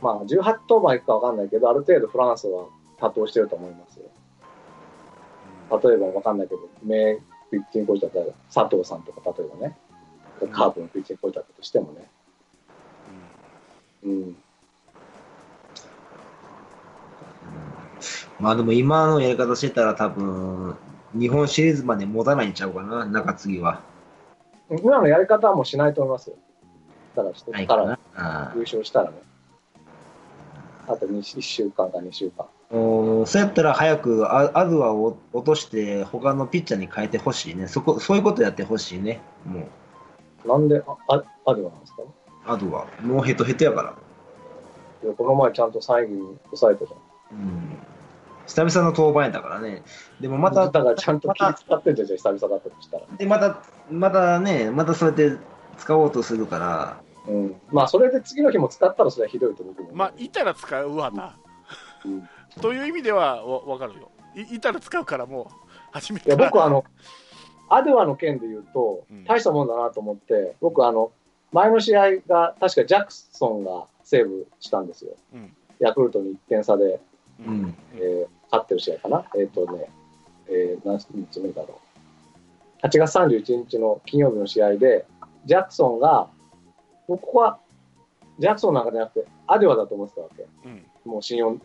[0.00, 2.66] まあ、18登板いくか分かんないけど、ある程度フランスは
[2.98, 4.04] 多投してると思いますよ。
[5.70, 7.16] 例えば分かんないけど、名
[7.50, 9.76] ピッチングコーチだったら佐藤さんとか、例えばね、
[10.52, 12.08] カープのピッチングコーチだったとしてもね。
[14.04, 14.36] うん。
[18.38, 20.76] まあでも今のやり方してたら多分、
[21.12, 23.80] 日本シリーズまで持たないんちゃうかな、中継ぎは。
[24.70, 26.36] 今のやり方はもうしないと思いますよ。
[27.22, 29.16] だから、ないかから優勝したらね。
[30.86, 32.46] あと 1, 週間か2週間。
[32.70, 37.66] そうやったら早くアアドゥアを落として他のピッチャーに変えてほしいね。
[37.68, 39.20] そこ、そういうことやってほしいね。
[39.46, 39.66] も
[40.44, 41.16] う、なんで、ア
[41.54, 42.02] デュアなんですか？
[42.46, 42.86] アドゥア。
[43.02, 43.94] もうヘトヘトやから。
[45.04, 47.38] いやこの前ちゃんと3位に抑えたじゃん。
[47.38, 47.78] うん。
[48.46, 49.82] 久々の登板やったからね。
[50.20, 53.04] でもまた、だからちゃんと気使ってんじゃん、久々だったとしたら。
[53.18, 55.36] で、また、またね、またそうやって
[55.76, 56.96] 使おうとするから、
[57.28, 57.60] うん。
[57.70, 59.96] まあ、それで次の日も使ったらそれはひどいと僕も思う。
[59.96, 61.36] まあいたら使うわな、
[62.04, 62.28] うん
[62.60, 65.46] という意味ではわ分かるよいいたら使うからもう
[65.92, 66.84] 初めいや、僕はあの、
[67.68, 71.12] アデュアの件で言うとうん、大したもんだなと思って、僕あの、
[71.52, 75.12] 前の試合が、確かジャクソンがセーブしたんですよ。
[75.34, 77.00] うんヤクルトに1点差で、う
[77.46, 77.76] うんん。
[77.94, 79.24] えー勝ってる試合かな。
[79.38, 79.90] えっ、とね、
[80.48, 81.80] えー、何日目だろ
[82.82, 82.86] う。
[82.86, 85.06] 8月31日の金曜日の試合で、
[85.44, 86.28] ジャクソンが、
[87.08, 87.58] ここは、
[88.38, 90.46] ジャクソンなんかじゃなくて、アデュアだと思ってたわけ。
[90.64, 91.56] うんもう信用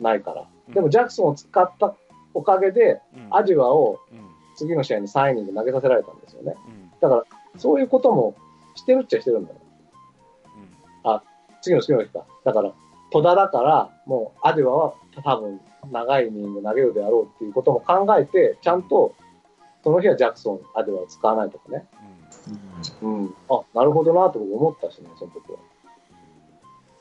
[0.00, 0.46] ないから。
[0.68, 1.94] うんでも、ジャクソンを使った
[2.32, 4.20] おかげで、うんアデュアをうん
[4.56, 6.54] 次の試合に3イニング投げさせられたんですよね。
[6.66, 7.24] うんだから、
[7.58, 8.34] そういうことも
[8.74, 9.56] してるっちゃしてるんだよ。
[11.62, 12.24] 次の次の日か。
[12.44, 12.72] だから、
[13.10, 19.14] 戸田だから、もうアデュアは多分長いイニング投げるであろうっていうことも考えて、ちゃんと、
[19.82, 21.86] その日はジャクソン、アデュアを使わないとかね。
[23.02, 23.34] うん。
[23.48, 25.58] あ、なるほどなと僕思ったしね、その時は。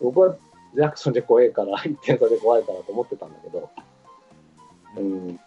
[0.01, 0.35] 僕は
[0.75, 3.69] ジャクソンで怖いから、1点差で怖いからと思ってたんだけど、
[4.97, 5.39] うん。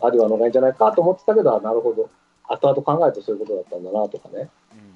[0.00, 2.08] アデュアの方がいいんじゃないかと思ってたけど、あなるほど。
[2.48, 4.48] 後々考えるとそういうことだったんだなとかね。
[4.72, 4.90] うん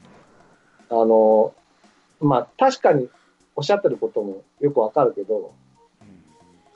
[0.91, 1.55] あの、
[2.21, 3.09] まあ、確かに
[3.57, 5.55] おっしゃってることもよくわかるけど、うん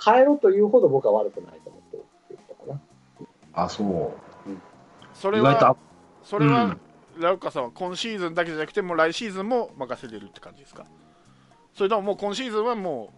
[0.00, 3.64] 変えろというほど僕は悪くないと思ってるっていうことかな。
[3.64, 4.12] あ、そう。
[5.12, 5.76] それ意外とは
[6.22, 6.80] それは、うん
[7.20, 10.84] ラウカさんは今シーズンだけじゃなくてもう来シーズンも任せれるって感じですか？
[11.74, 13.12] それとももう今シーズンはも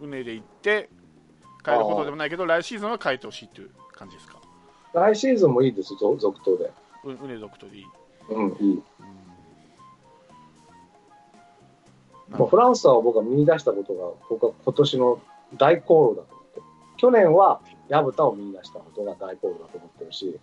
[0.00, 0.88] ううねでいって
[1.64, 4.40] 変えるほどでもないけど来シーズンは変えてほしいっていう感じですか？
[4.94, 6.70] 来シーズンもいいです、続続投で。
[7.04, 7.84] ううね続投でいい、
[8.30, 8.74] うん、いい。
[8.74, 8.82] うん
[12.36, 15.18] もうフランスは僕は見出したことが、僕は今年の
[15.56, 16.62] 大功労だと思ってる。
[16.98, 20.38] 去年は薮田を見出したことが大功労だと思ってるし、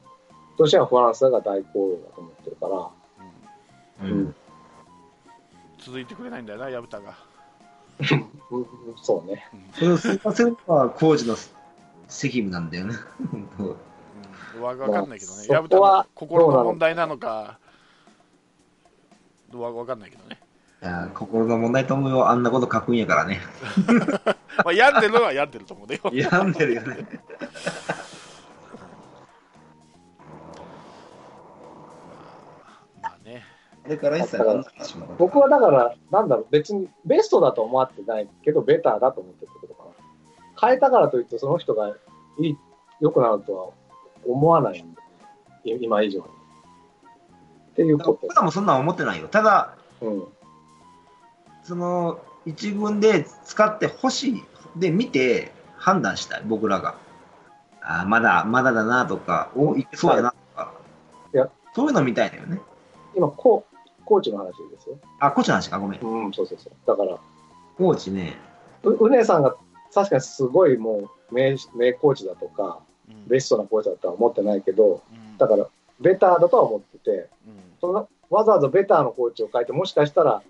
[0.58, 4.36] 今年はフランスが大功労だと思ってるから、うんうんうん
[5.86, 7.16] 続いてくれないんだよな薮田が、
[9.04, 9.48] そうね。
[9.54, 11.36] うんそれを通過するのは工事の
[12.08, 12.96] 責務なんだよね。
[13.32, 13.78] 本当
[14.56, 17.60] うん、わわかんないけどねまあ薮田はの心の問題なのか
[19.54, 20.40] わわかんないけどね、
[20.82, 22.30] いや心の問題と思うよ。
[22.30, 23.42] あんなこと書くんやからね。
[24.66, 27.08] まあ、病んでるのは病んでると思うね 病んでるよね。
[33.88, 35.10] ねあれから一切考えてしまう。
[35.18, 40.70] 僕はだから、なんだろう、別にベストだと思ってないけど、ベターだと思ってるってことかな。
[40.70, 41.96] 変えたからといって、その人が
[42.40, 42.58] いい、
[43.00, 43.70] 良くなるとは
[44.26, 44.94] 思わないん
[45.64, 46.26] で、い今以上に。
[46.26, 48.36] っていうこと僕。
[48.36, 49.28] らもそんなん思ってないよ。
[49.28, 50.24] ただ、うん。
[51.64, 54.44] その、一軍で使ってほしい。
[54.76, 56.96] で、見て判断したい、僕らが。
[57.82, 60.74] あーまだ、まだだなとか、お、いけそうやなとか。
[61.34, 62.62] いやそういうの見たいのよね。
[63.16, 63.66] 今、コ
[64.06, 64.98] コーチの話ですよ。
[65.20, 66.00] あ、コーチの話か、ごめん。
[66.00, 66.74] うん、そうそうそう。
[66.86, 67.18] だから、
[67.78, 68.38] コーチね、
[68.84, 69.56] ううねさんが
[69.94, 75.68] 確かにすごいもう名名コーチだとか、うんベストなコーチだとは思ってないけど、うんだから、
[76.00, 80.42] ベターだとは思ってて、うんそのわざわざベターのコーチを変えて、もしかしたら、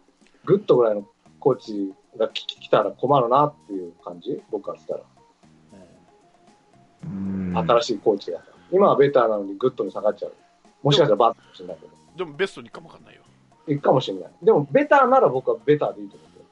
[0.45, 1.05] グッドぐらいの
[1.39, 5.01] コーチが来来たら困るなっていう感じ、僕からしたら、
[7.03, 7.53] うん。
[7.55, 8.41] 新しいコーチが。
[8.71, 10.33] 今はベターなのにグッドに下がっちゃう。
[10.81, 13.24] もしかしたらバッドかもしれないけど、でもベストにかもわかんないよ。
[13.67, 14.31] いくかもしれない。
[14.41, 16.45] でも、ベターなら僕はベターでいいと思ってる。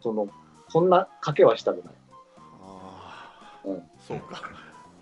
[0.00, 0.28] その、
[0.68, 1.94] そんな賭けはしたくない。
[2.62, 3.30] あ
[3.64, 4.42] あ、うんそうか。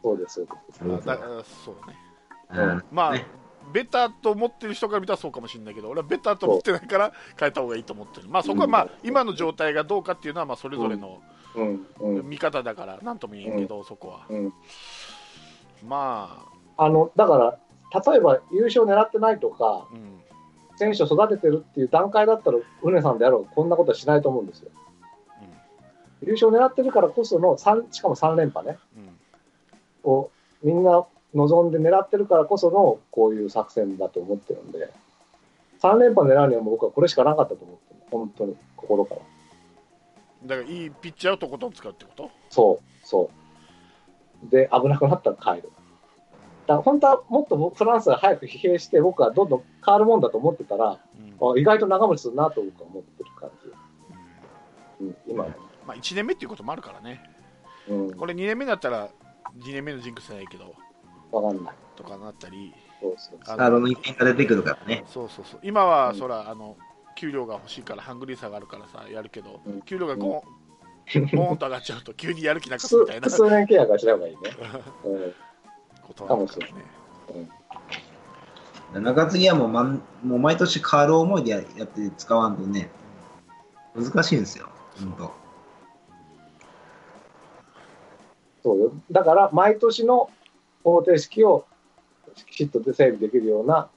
[0.02, 0.78] そうです、そうです。
[0.78, 1.98] そうだそうだね。
[2.48, 3.26] うんまあ、ね
[3.72, 8.28] ベターと思ってる人から見たらそうかもしれないけど、俺はベターと思ってないから変えた方がいいと思ってる。
[8.28, 11.20] まあそこはまあ、うん今の状態がどうかっていうのはまあそれぞれの
[12.22, 14.26] 見方だからなんとも言えんけど、そこは。
[14.28, 14.52] うん。
[15.86, 17.58] まあの、だから、
[18.12, 20.20] 例えば優勝狙ってないとかあ、、うん。
[20.76, 24.70] 選手を育ててるっていう段階だったら、うねさんであろう、こんなことはしないと思うんですよ。
[26.22, 28.78] 優勝狙ってるからこその三しかも3連覇ね、
[30.04, 30.10] うん。
[30.10, 30.30] を
[30.62, 34.90] みんな望んで狙ってるからこそのこういう作戦だと思ってるんで、
[35.82, 38.00] 3連覇狙うにはもう僕はこれしかなかったと思ってる。
[38.10, 39.20] 本当に、心から。
[40.46, 42.30] だからいいピッチャーをとことん使うってこと？
[42.50, 43.30] そう、そ
[44.46, 44.50] う。
[44.50, 45.70] で、危なくなったら帰る。
[46.66, 55.04] だ本当はもっと僕フランスが早く疲弊して、僕はどんどん変わるもんだと思ってたら、うんあ意外と長持ちするなと僕は思ってる感じ。
[55.04, 55.44] うん、今。
[55.86, 57.22] まあ1年目っていうこともあるからね。
[57.88, 58.14] うん。
[58.14, 59.10] これ2年目になったら
[59.58, 60.74] 2年目のジンクスじゃないけど
[61.30, 61.74] わかんない。
[61.94, 63.38] とかなったりそうそうそう。
[63.42, 65.04] あスタートの一点が出てくるからね。
[65.06, 66.76] そうそうそう今は、うんそらあの
[67.16, 74.40] 給料が欲しいからハングリーさがあるからさやるけど、うん給料がゴーン、ゴーンと上がっちゃうと急にやる気なくすみたいな複数年契約はしない方がいいね。
[75.04, 75.34] うん。
[76.06, 76.96] ことなのかもね
[79.00, 82.88] 中継ぎはもう,、まん、もう毎年変わる思いでややって使わんとね、
[83.94, 85.32] 難しいんですよ、ほんと。
[88.62, 88.92] そうよ。
[89.10, 90.30] だから、毎年の
[90.84, 91.66] 方程式を
[92.46, 93.88] きちっと整備できるような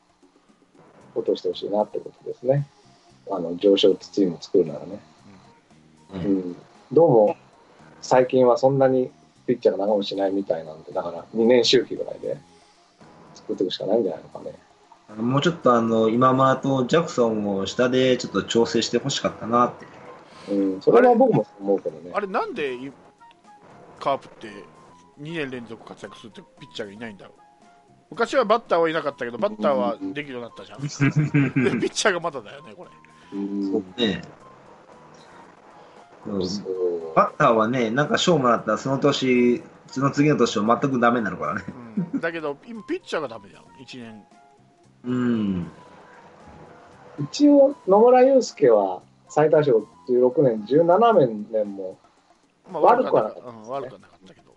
[1.13, 2.67] ことをしてほしいなってことですね。
[3.31, 4.99] あの、上昇チームを作るならね。
[6.13, 6.55] ううんん。
[6.91, 7.37] どうも、
[8.01, 9.11] 最近はそんなに
[9.49, 12.37] ピッチャーが長持ちしないみたいなんで、だから2年周期ぐらいで
[13.33, 14.53] 作っていくしかないんじゃないのかね。
[15.09, 19.87] あのもうちょっとあの今村とジャクソンを下でちょっと調整してほしかったなって。
[20.53, 20.81] うん。
[20.81, 22.19] それは僕も思うけどねあ。
[22.19, 22.91] れなんでい
[23.99, 24.47] カープって
[25.19, 27.41] 2年連続活躍するってピッチャーがいないんだろう
[28.11, 30.81] 昔はバッターはいなかったけどバッターはできるようになったじゃん
[31.63, 32.91] でピッチャーがまだだよねこれ
[33.33, 33.71] うん。
[33.71, 34.21] そうね。
[36.29, 41.63] うんそうバッターはね、なんか賞もらったらその年、その次の年は全くダメになるからね。
[42.13, 44.23] うんだけど今ピッチャーがダメじゃん1年
[45.05, 45.71] うん。
[47.19, 51.97] 一応、野村祐介は最多勝16年、17年も、
[52.71, 54.49] まあ悪くはなかった、ねうん、悪くはなかったけど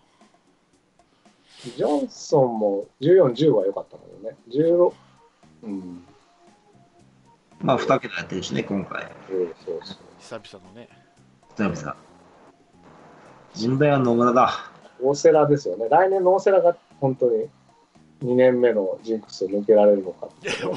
[1.76, 4.36] ジョンソンも14、10は良かったのよね。
[4.50, 4.92] 16、
[5.64, 6.04] うん。
[7.60, 9.10] まあ、二桁やってるしね、今回。
[9.28, 10.40] そうそうそう。
[10.40, 10.88] 久々のね
[11.56, 11.96] 久々。
[13.56, 14.70] 問題は野村だ。
[15.02, 15.86] 大瀬良ですよね。
[15.90, 17.48] 来年の大瀬良が本当に
[18.22, 20.28] 2年目のジンクスを抜けられるのか。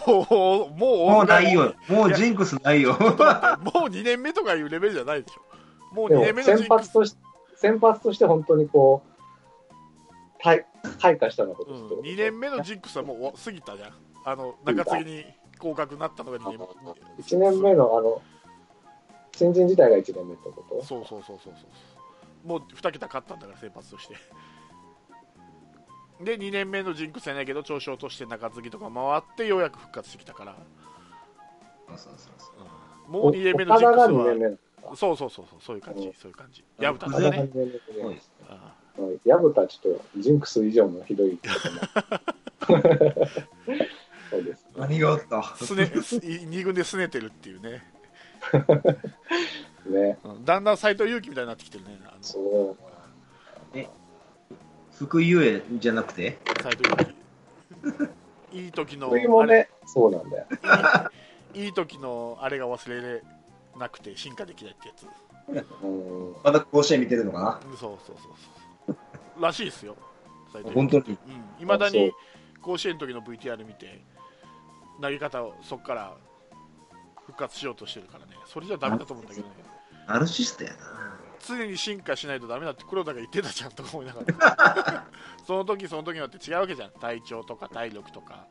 [0.06, 1.74] もうもうもうないよ。
[1.88, 2.92] もうジンクスないよ。
[2.94, 3.00] もう
[3.90, 7.20] 2年目とかいうレベルじゃないでしょもう2でも年目の先発として、
[7.56, 9.02] 先発として本当にこ
[9.70, 10.66] う、開
[11.00, 13.94] 開花したようなことうん、してる、2年目のジンクスはもう過ぎたじゃん
[14.26, 15.26] あの中継ぎに
[15.58, 18.22] 降格になったのが2年目1年目のあの、
[19.36, 20.84] 新人自体が1年目ってこと？
[20.86, 21.68] そうそうそうそうそ
[22.46, 22.48] う。
[22.48, 24.16] もう2桁勝ったんだから先発として。
[26.24, 30.56] で2年目のジンクスじゃないけど調子を落として中継ぎとか回ってようやく復活してきたから、
[31.90, 33.12] うん。
[33.12, 34.46] もう2年目のジンクス岡田が2年目
[34.88, 35.60] はそうそうそうそう。
[35.62, 36.08] そういう感じ。
[36.08, 36.14] うん。
[36.14, 36.64] そういう感じ。
[36.80, 37.10] 矢蓋。
[37.10, 41.38] だね2年目そうですあうん薮田はちょっとジンクス以上のひどい。
[44.30, 44.66] そうです。
[44.78, 45.40] 何があった？
[45.40, 47.84] あすね2軍ですねてるっていうね、
[49.90, 50.18] ね。
[50.24, 52.00] うんだんだん斎藤佑樹みたいになってきてるね。
[52.06, 52.76] あのそ
[53.74, 53.86] う。
[54.98, 56.38] 福井ゆえじゃなくて？
[56.62, 57.14] 斎藤佑
[58.52, 58.58] 樹。
[58.58, 59.58] いい時の福井もあれ。
[59.64, 60.46] ね、そうなんだよ。
[61.54, 63.24] いい時のあれが忘れれ
[63.78, 65.08] なくて進化できないってやつ。
[65.84, 66.36] うん。
[66.44, 67.60] まだ甲子園見てるのかな？
[67.64, 68.16] そうそうそう
[68.88, 69.42] そう。
[69.42, 69.96] らしいですよ。
[70.74, 71.18] 本当に？
[71.60, 72.02] いまだあそう。
[72.02, 72.12] に
[72.62, 74.02] 甲子園の時の VTR 見て
[75.02, 76.16] 投げ方をそこから
[77.28, 78.34] 復活しようとしてるからね。
[78.46, 79.54] それじゃダメだと思うんだけどね。
[80.08, 80.78] ナルシストやな。
[81.46, 85.06] 常に進化しないとダメだって黒田が言ってたじゃんとか思いながら。
[85.46, 86.92] その時その時によって違うわけじゃん。
[86.92, 88.48] 体調とか体力とか。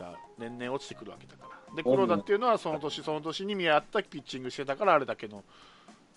[0.00, 1.76] が年々落ちてくるわけだから。
[1.76, 5.44] で黒田っていうのはその年その年に見合ったピッチングしてたからあれだけの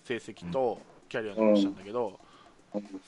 [0.02, 2.18] 成績とキャリア残したんだけど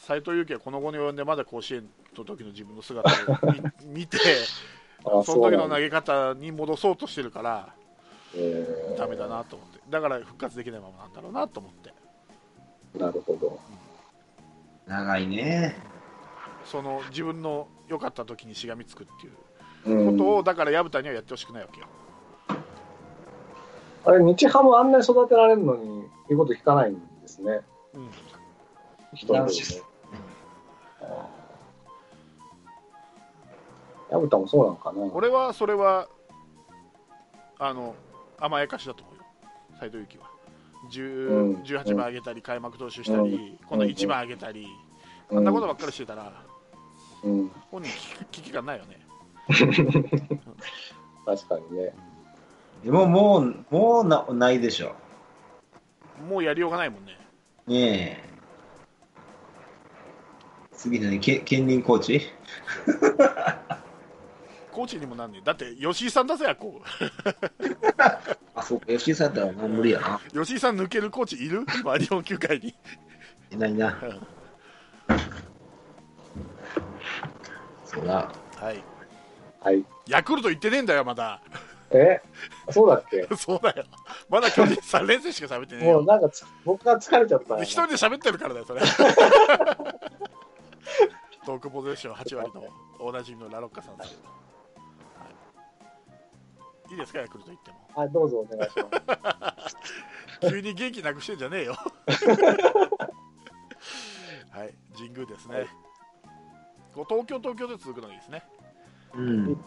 [0.06, 3.62] 斎藤佑樹はこの後に及んでまだ甲子園の時の自分の姿を見
[4.02, 4.18] 見て
[5.04, 7.85] あその時の投げ方に戻そうとしてるからえー
[8.96, 11.92] ダメだなと思ってだから復活できないままなんだろうなと思って
[12.98, 13.58] なるほど。
[14.86, 15.76] 長いね。
[16.64, 21.86] その自分の良かった時にしがみつくっていううんことをだから薮田にはやってほしくないわけよ
[24.06, 27.60] あれ、日ハムあんなに育てられるのに、言うこと聞かないんですね。
[27.94, 28.10] うん
[29.14, 29.52] 人のね。
[34.10, 35.02] 矢蓋もそうなのかな。
[35.12, 36.08] 俺はそれは
[37.58, 37.94] あの
[38.38, 39.22] 甘やかしだと思うよ。
[39.80, 40.30] 斎藤佑樹は。
[40.90, 41.54] 10うん。
[41.62, 44.66] 18番上げたり開幕投手したり、今度1番上げたり、
[45.30, 45.36] うん。
[45.36, 46.32] こんなことばっかりしてたら
[47.22, 47.90] うん、本人
[48.30, 49.00] 危機感ないよね。
[51.24, 51.92] 確かにね。
[52.84, 54.94] でももう、もうなないでしょ。
[56.28, 57.18] もうやりようがないもんね。
[57.66, 58.36] ねえ。
[60.72, 62.20] 次のね、け兼任コーチ
[64.76, 66.82] コーチにもなんねえだって吉井さんだぜこ
[68.54, 70.20] あ、そうか、吉井さんだったらもう無理やな。
[70.34, 71.64] う吉井さん抜けるコーチいる？
[71.82, 72.74] 今日本球界に
[73.50, 73.96] いないな。
[77.86, 78.30] そうだ。
[78.56, 78.84] はい
[79.60, 79.82] はい。
[80.08, 81.40] ヤクルト行ってねえんだよまだ
[81.90, 82.20] え？
[82.70, 83.26] そうだっけ？
[83.34, 83.84] そうだよ。
[84.28, 85.94] まだ巨人3連戦しか喋ってねえよ。
[86.00, 88.82] もうなんかつ僕は疲れちゃったで一人で喋ってるからだよ、それ。
[91.46, 92.64] トークポゼッション8割の
[92.98, 94.35] おなじみのラロッカさんですけど。
[96.86, 97.76] はい、いいですか、ヤクルト行っても。
[97.94, 98.84] はい、どうぞお願いしま
[99.68, 99.76] す。
[100.48, 101.74] 急に元気なくしてんじゃねえよ。
[104.50, 105.66] はい、神宮ですね。
[106.94, 108.42] こう東京、東京で続くのがいいですね。
[109.14, 109.60] うん。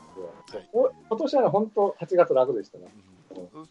[1.07, 2.86] 今年はね、本当8月楽でしたね。
[2.93, 3.09] うん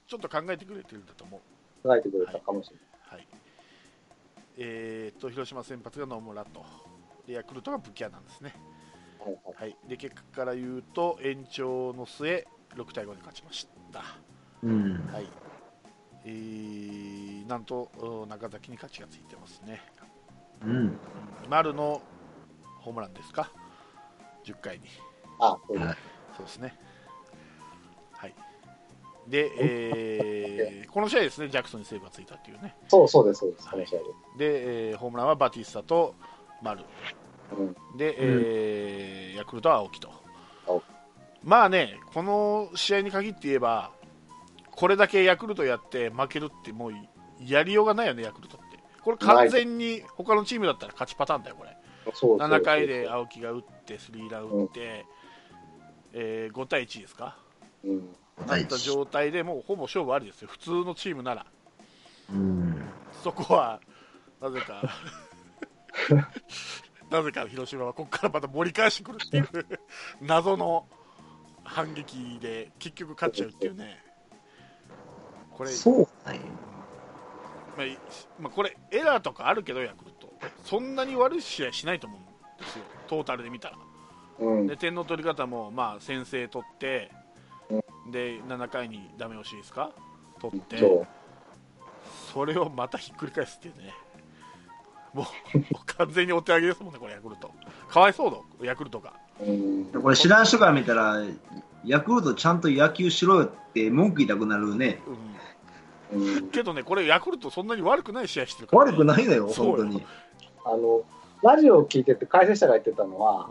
[0.07, 1.41] ちょっと考えてくれてるんだと思う。
[1.83, 2.87] 考えてくれたかもしれない。
[3.19, 3.27] はい。
[4.57, 6.65] えー、っと、広島先発が野村と、
[7.27, 8.55] でヤクルトがブキャナンですね。
[9.19, 12.47] はいはいはい、で結果から言うと延長の末
[12.79, 14.03] 6対5で勝ちました、
[14.63, 15.07] うん。
[15.13, 15.27] はい。
[16.25, 19.81] えーなんとうん中崎に勝ちがついてますね。
[20.63, 20.99] うん。
[21.49, 22.03] 丸の
[22.81, 23.51] ホームランですか
[24.45, 24.87] ？10回に。
[25.41, 26.79] あ、そうそうですね。
[28.13, 28.35] はい。
[29.29, 32.77] で、えー この試合ですねジャクソンにセーブがついたっていうね。
[32.89, 33.99] そうそうです、そうです、この試合
[34.37, 36.15] で、えーホームランはバティスタと
[36.63, 36.81] 丸。
[36.81, 37.57] で。
[37.57, 37.97] うん。
[37.97, 40.11] で、えーヤクルトは青木と
[41.43, 43.93] まあね、この試合に限って言えば、
[44.71, 46.93] これだけヤクルトやって負けるって、もう
[47.41, 48.79] やりようがないよね、ヤクルトって。
[49.03, 51.77] これ完全に他のチームだったら勝ちパターンだよ、これ。
[52.15, 55.07] そうそう7回で青木が打って、スリーラン打って、
[56.13, 57.37] えー5対1ですか、
[57.85, 58.09] うん。
[58.47, 61.47] なった状態でもうほぼ勝負ありですよ、普通のチームなら。
[62.33, 62.83] うん。
[63.23, 63.81] そこは、
[64.41, 64.83] なぜか、
[67.11, 69.49] なぜか広島はここからまた盛り返してくるっていう
[70.21, 70.87] 謎の
[71.69, 74.03] 反撃で結局勝っちゃうっていうね、
[75.53, 76.41] これ、そうだね。
[77.77, 77.99] まあい
[78.41, 80.33] まあ、これエラーとかあるけど、ヤクルト、
[80.65, 83.79] そんなに悪い試合しないと思うんですよ、トータルで見たら。
[84.41, 84.67] うん。
[84.67, 87.11] で点の取り方もまあ先制取って、
[88.11, 89.93] で7回にダメ押しですか、
[90.41, 91.07] 取って。
[92.33, 93.95] それをまたひっくり返すっていうね、
[95.13, 97.53] もうもう完全にお手上げですもんね、これ、ヤクルト。
[97.89, 99.15] かわいそうだ、ヤクルトが。
[99.41, 100.03] うん。
[100.03, 101.23] これ知らん人から見たら、
[101.85, 105.01] ヤクルトちゃんと野球しろよって文句言いたくなるね。
[106.13, 106.49] うん、うん。
[106.51, 110.07] けどね、これ、ヤクルトそんなに悪くない試合してるから、ね、悪くないのよ、そうよ本当に。
[110.65, 111.03] あの、
[111.43, 113.49] ラジオを聞いてて解説者が言ってたのは、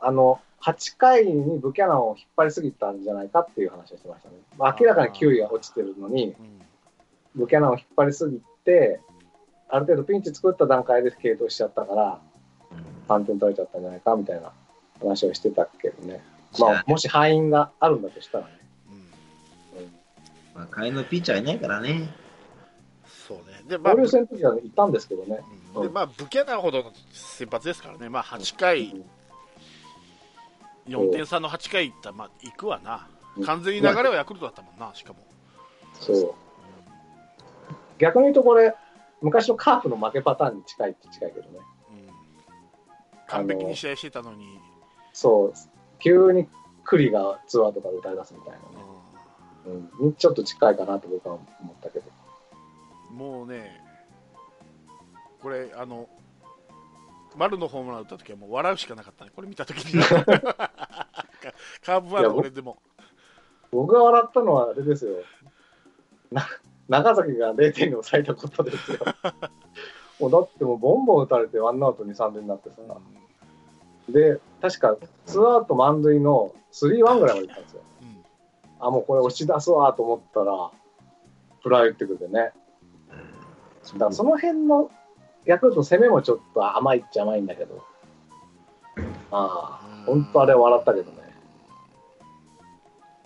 [0.00, 4.34] あの、8回にブキャナンを引っ張りすぎたんじゃないかっていう話をしてましたね。
[4.58, 6.58] まあ、明らかに球威が落ちてるのに、うんうん
[7.38, 9.00] ブキャナンを引っ張りすぎて、
[9.68, 12.20] ある程度ピンチ作った段階で継投しちゃったから、
[13.08, 14.52] 3点取れちゃったんじゃないかみたいな
[15.00, 16.22] 話をしてたけどね。
[16.58, 18.50] まあ、もし敗因があるんだとしたらね。
[18.90, 19.92] うんうん
[20.54, 22.08] まあ、替えのピッチャーいないからね。
[23.28, 25.40] そうね、で、まあ、交流戦の時は、ね、いたんですけどね。
[25.74, 29.04] うんでまあ、ブキャナンほどの先発ですからね、まあ、8回、
[30.86, 35.20] 4点差の8回いったら、まあ、行くわな、うん完全に流れはヤクルトだったもんな、しかも。
[36.00, 36.34] そう。
[37.98, 38.74] 逆に言うとこれ、
[39.20, 41.58] 昔のカープの負けパターンに近いって近いけどね。
[41.90, 42.08] うん
[43.28, 44.58] 完璧に試合してたのに、
[45.18, 45.52] そう。
[45.98, 46.46] 急に
[46.84, 48.62] 栗がツーアウトから打たれ出すみたいなね。
[49.66, 49.70] う
[50.02, 50.10] うん。
[50.10, 51.42] にちょっと近いかなと僕は思
[51.72, 52.04] ったけど。
[53.12, 53.82] んもうね、
[55.42, 56.08] これ、あの、
[57.36, 60.00] 丸のホームラン打った時はもう笑うしかなかったね、これ見た時に。
[61.84, 62.78] カーブファンの俺でも。
[63.72, 65.16] 僕が笑ったのはあれですよ。
[66.30, 66.46] な
[66.88, 68.98] 長崎が0点に抑えたことですよ。
[70.20, 72.76] もうだってもうボンボン打たれてワンアウト2、3塁になってさ。
[74.08, 74.96] で、確か
[75.26, 77.82] ツーアウト満塁の3、1ぐらいまで行ったんですよ。
[78.02, 78.24] うん
[78.80, 80.70] あ、もうこれ押し出すわと思ったら、
[81.62, 82.52] フライ打ってくれてね。
[83.94, 84.90] だからその辺の
[85.44, 87.82] ヤクルトの攻めもちょっと甘いっちゃ甘いんだけど。
[89.32, 91.18] ああ、本当あれ笑ったけどね。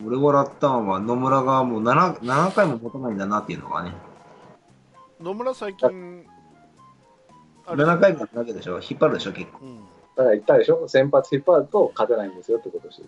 [0.05, 3.93] 俺笑ったのは野村がもう 7, 7回も持たないんだなっていうのがね。
[5.21, 6.25] 野村最近、
[7.67, 8.81] あれ7回もだけでしょ？
[8.81, 9.59] 引っ張るでしょ結構。
[9.63, 9.81] うん
[10.17, 10.89] だから言ったでしょ？
[10.89, 13.03] 先発引っ張ると勝てないんですよってことし。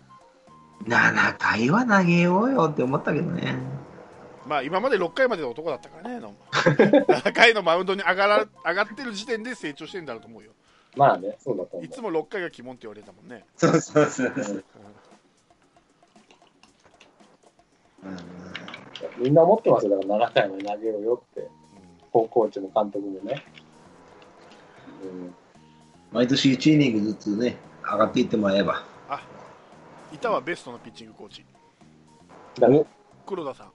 [0.85, 3.57] 7回は投げようよって思ったけどね。
[4.47, 10.53] まあ今まで6回までの男だったからね、野村7回のマウンドに上がら上がってる時点で成長してんだろうと思うよ。
[10.97, 13.45] まあね、そうだと思いつも6回が鬼門って言われたもんね。
[13.57, 14.27] そうそうそう。
[14.27, 14.35] う。
[19.19, 19.99] みんな思ってますよ。
[19.99, 21.49] だから7回まで投げようよって。
[22.13, 23.45] 高コーチも監督もね。
[25.03, 25.35] うん、
[26.15, 28.85] 毎年1イニングずつね、上がっていってもらえば。
[29.09, 29.21] あ
[30.13, 31.45] いたわ、ベストのピッチングコーチ。
[32.61, 32.85] だから
[33.27, 33.73] 黒田さん。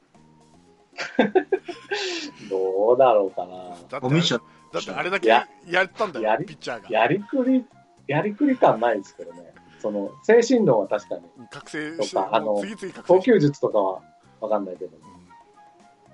[2.49, 3.57] どうだろうかな。
[3.67, 4.41] だってコミッション。
[4.71, 6.89] だってあれだけややったんだよや、りピッチャーが。
[6.89, 7.65] やりくり、
[8.07, 9.53] やりくり感ないですけどね。
[9.79, 12.61] その精神論は確かに、覚醒とかあの
[13.05, 14.01] 投球術とかは
[14.39, 15.03] わかんないけど、うん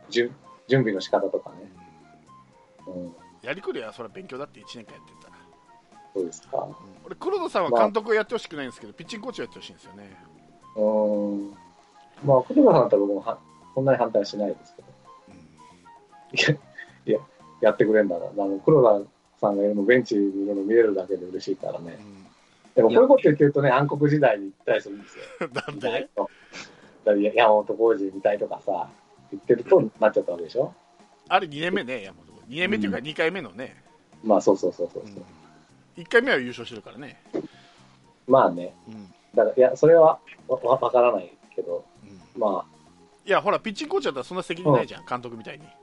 [0.10, 0.36] 準
[0.68, 1.56] 準備の仕方とかね、
[2.88, 5.25] うん、やりくりはそれは勉強だって1年間やって
[6.16, 6.58] そうですか。
[6.58, 6.74] うん
[7.06, 10.10] 俺黒田さんは監督をやってほしくないんですけど、ピッチングコーチをやってほしいんですよね
[10.76, 11.54] うーん。
[12.26, 13.38] まあ、黒田さんだったら僕もは
[13.76, 14.88] そんなに反対はしないですけど。
[16.56, 16.58] いや、
[17.06, 17.20] いや、
[17.62, 18.26] やってくれんだな。
[18.26, 19.06] あの黒田
[19.40, 22.04] さんがいるのベンチにいるの見れるだけで嬉しいからねう。
[22.04, 22.26] ん
[22.74, 25.24] でもこういうこと言ってるとね、暗黒時代に行ったりするんですよ。
[25.54, 26.10] なんで？
[27.36, 28.90] 山本浩二みたいとかさ、
[29.32, 30.74] 言ってるとなっちゃったわけでしょ。
[31.30, 33.76] あれ2年目ね山本2年目っていうか2回目のね、
[34.24, 35.06] まあ、そうそうそうそうう。
[35.08, 35.24] ん、
[35.98, 37.22] 1回目は優勝してるからね、
[38.28, 39.14] まあね、うん。
[39.34, 42.42] だから、いや、それはわわわからないけど、うん。
[42.42, 42.76] まあ、
[43.26, 45.66] いやほらピッチングコーチだったらそんな責任ないじゃん、監督みたいに。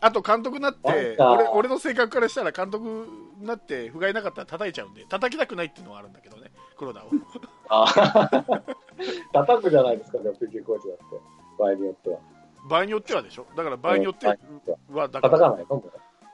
[0.00, 3.08] あと監督になって俺俺の性格からしたら監督
[3.40, 7.10] になって不甲斐なかったら叩いちゃうんで叩きたくないっていうのはあるんだけどね黒田を。
[7.68, 7.84] あ
[9.32, 11.04] 叩くじゃないですか、でも、ピッチングコーチだって、
[11.58, 12.18] 場合によっては。
[12.68, 13.46] 場合によってはでしょ。
[13.56, 14.36] だから場合によっては
[14.90, 15.66] はだか叩からない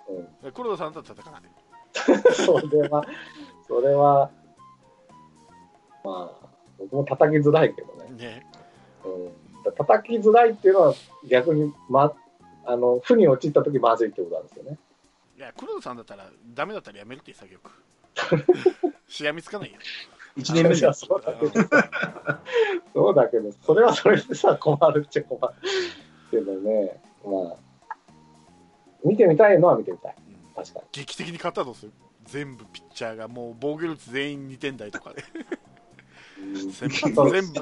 [0.08, 0.12] う。
[0.44, 0.52] うん。
[0.52, 1.50] 黒田さんだったら叩かない
[2.34, 3.04] それは、
[3.66, 4.30] それは、
[6.02, 6.48] まあ、
[6.78, 8.10] 僕も叩きづらいけどね。
[8.10, 8.46] ね
[9.04, 10.94] うん、叩きづらいっていうのは
[11.28, 12.12] 逆に、ま、
[12.64, 14.78] あの、負に陥った時まずいってことなんですよね。
[15.36, 17.70] いや黒田さんだったらダメだったらやめるって潔く
[19.08, 19.78] しがみつかないよ
[20.36, 21.52] 1年目でいやそうだけど、
[22.92, 25.54] そうだけど、それはそれでさ、困るっちゃ困る
[26.30, 27.56] けどね、まあ、
[29.04, 30.14] 見てみたいのは見てみたい。
[30.28, 30.86] うん確かに。
[30.92, 31.92] 劇的に勝ったらどうする？
[32.26, 35.22] 全部ピッチャーがもう防御率全員2点台とかで
[36.40, 37.52] うん先発全部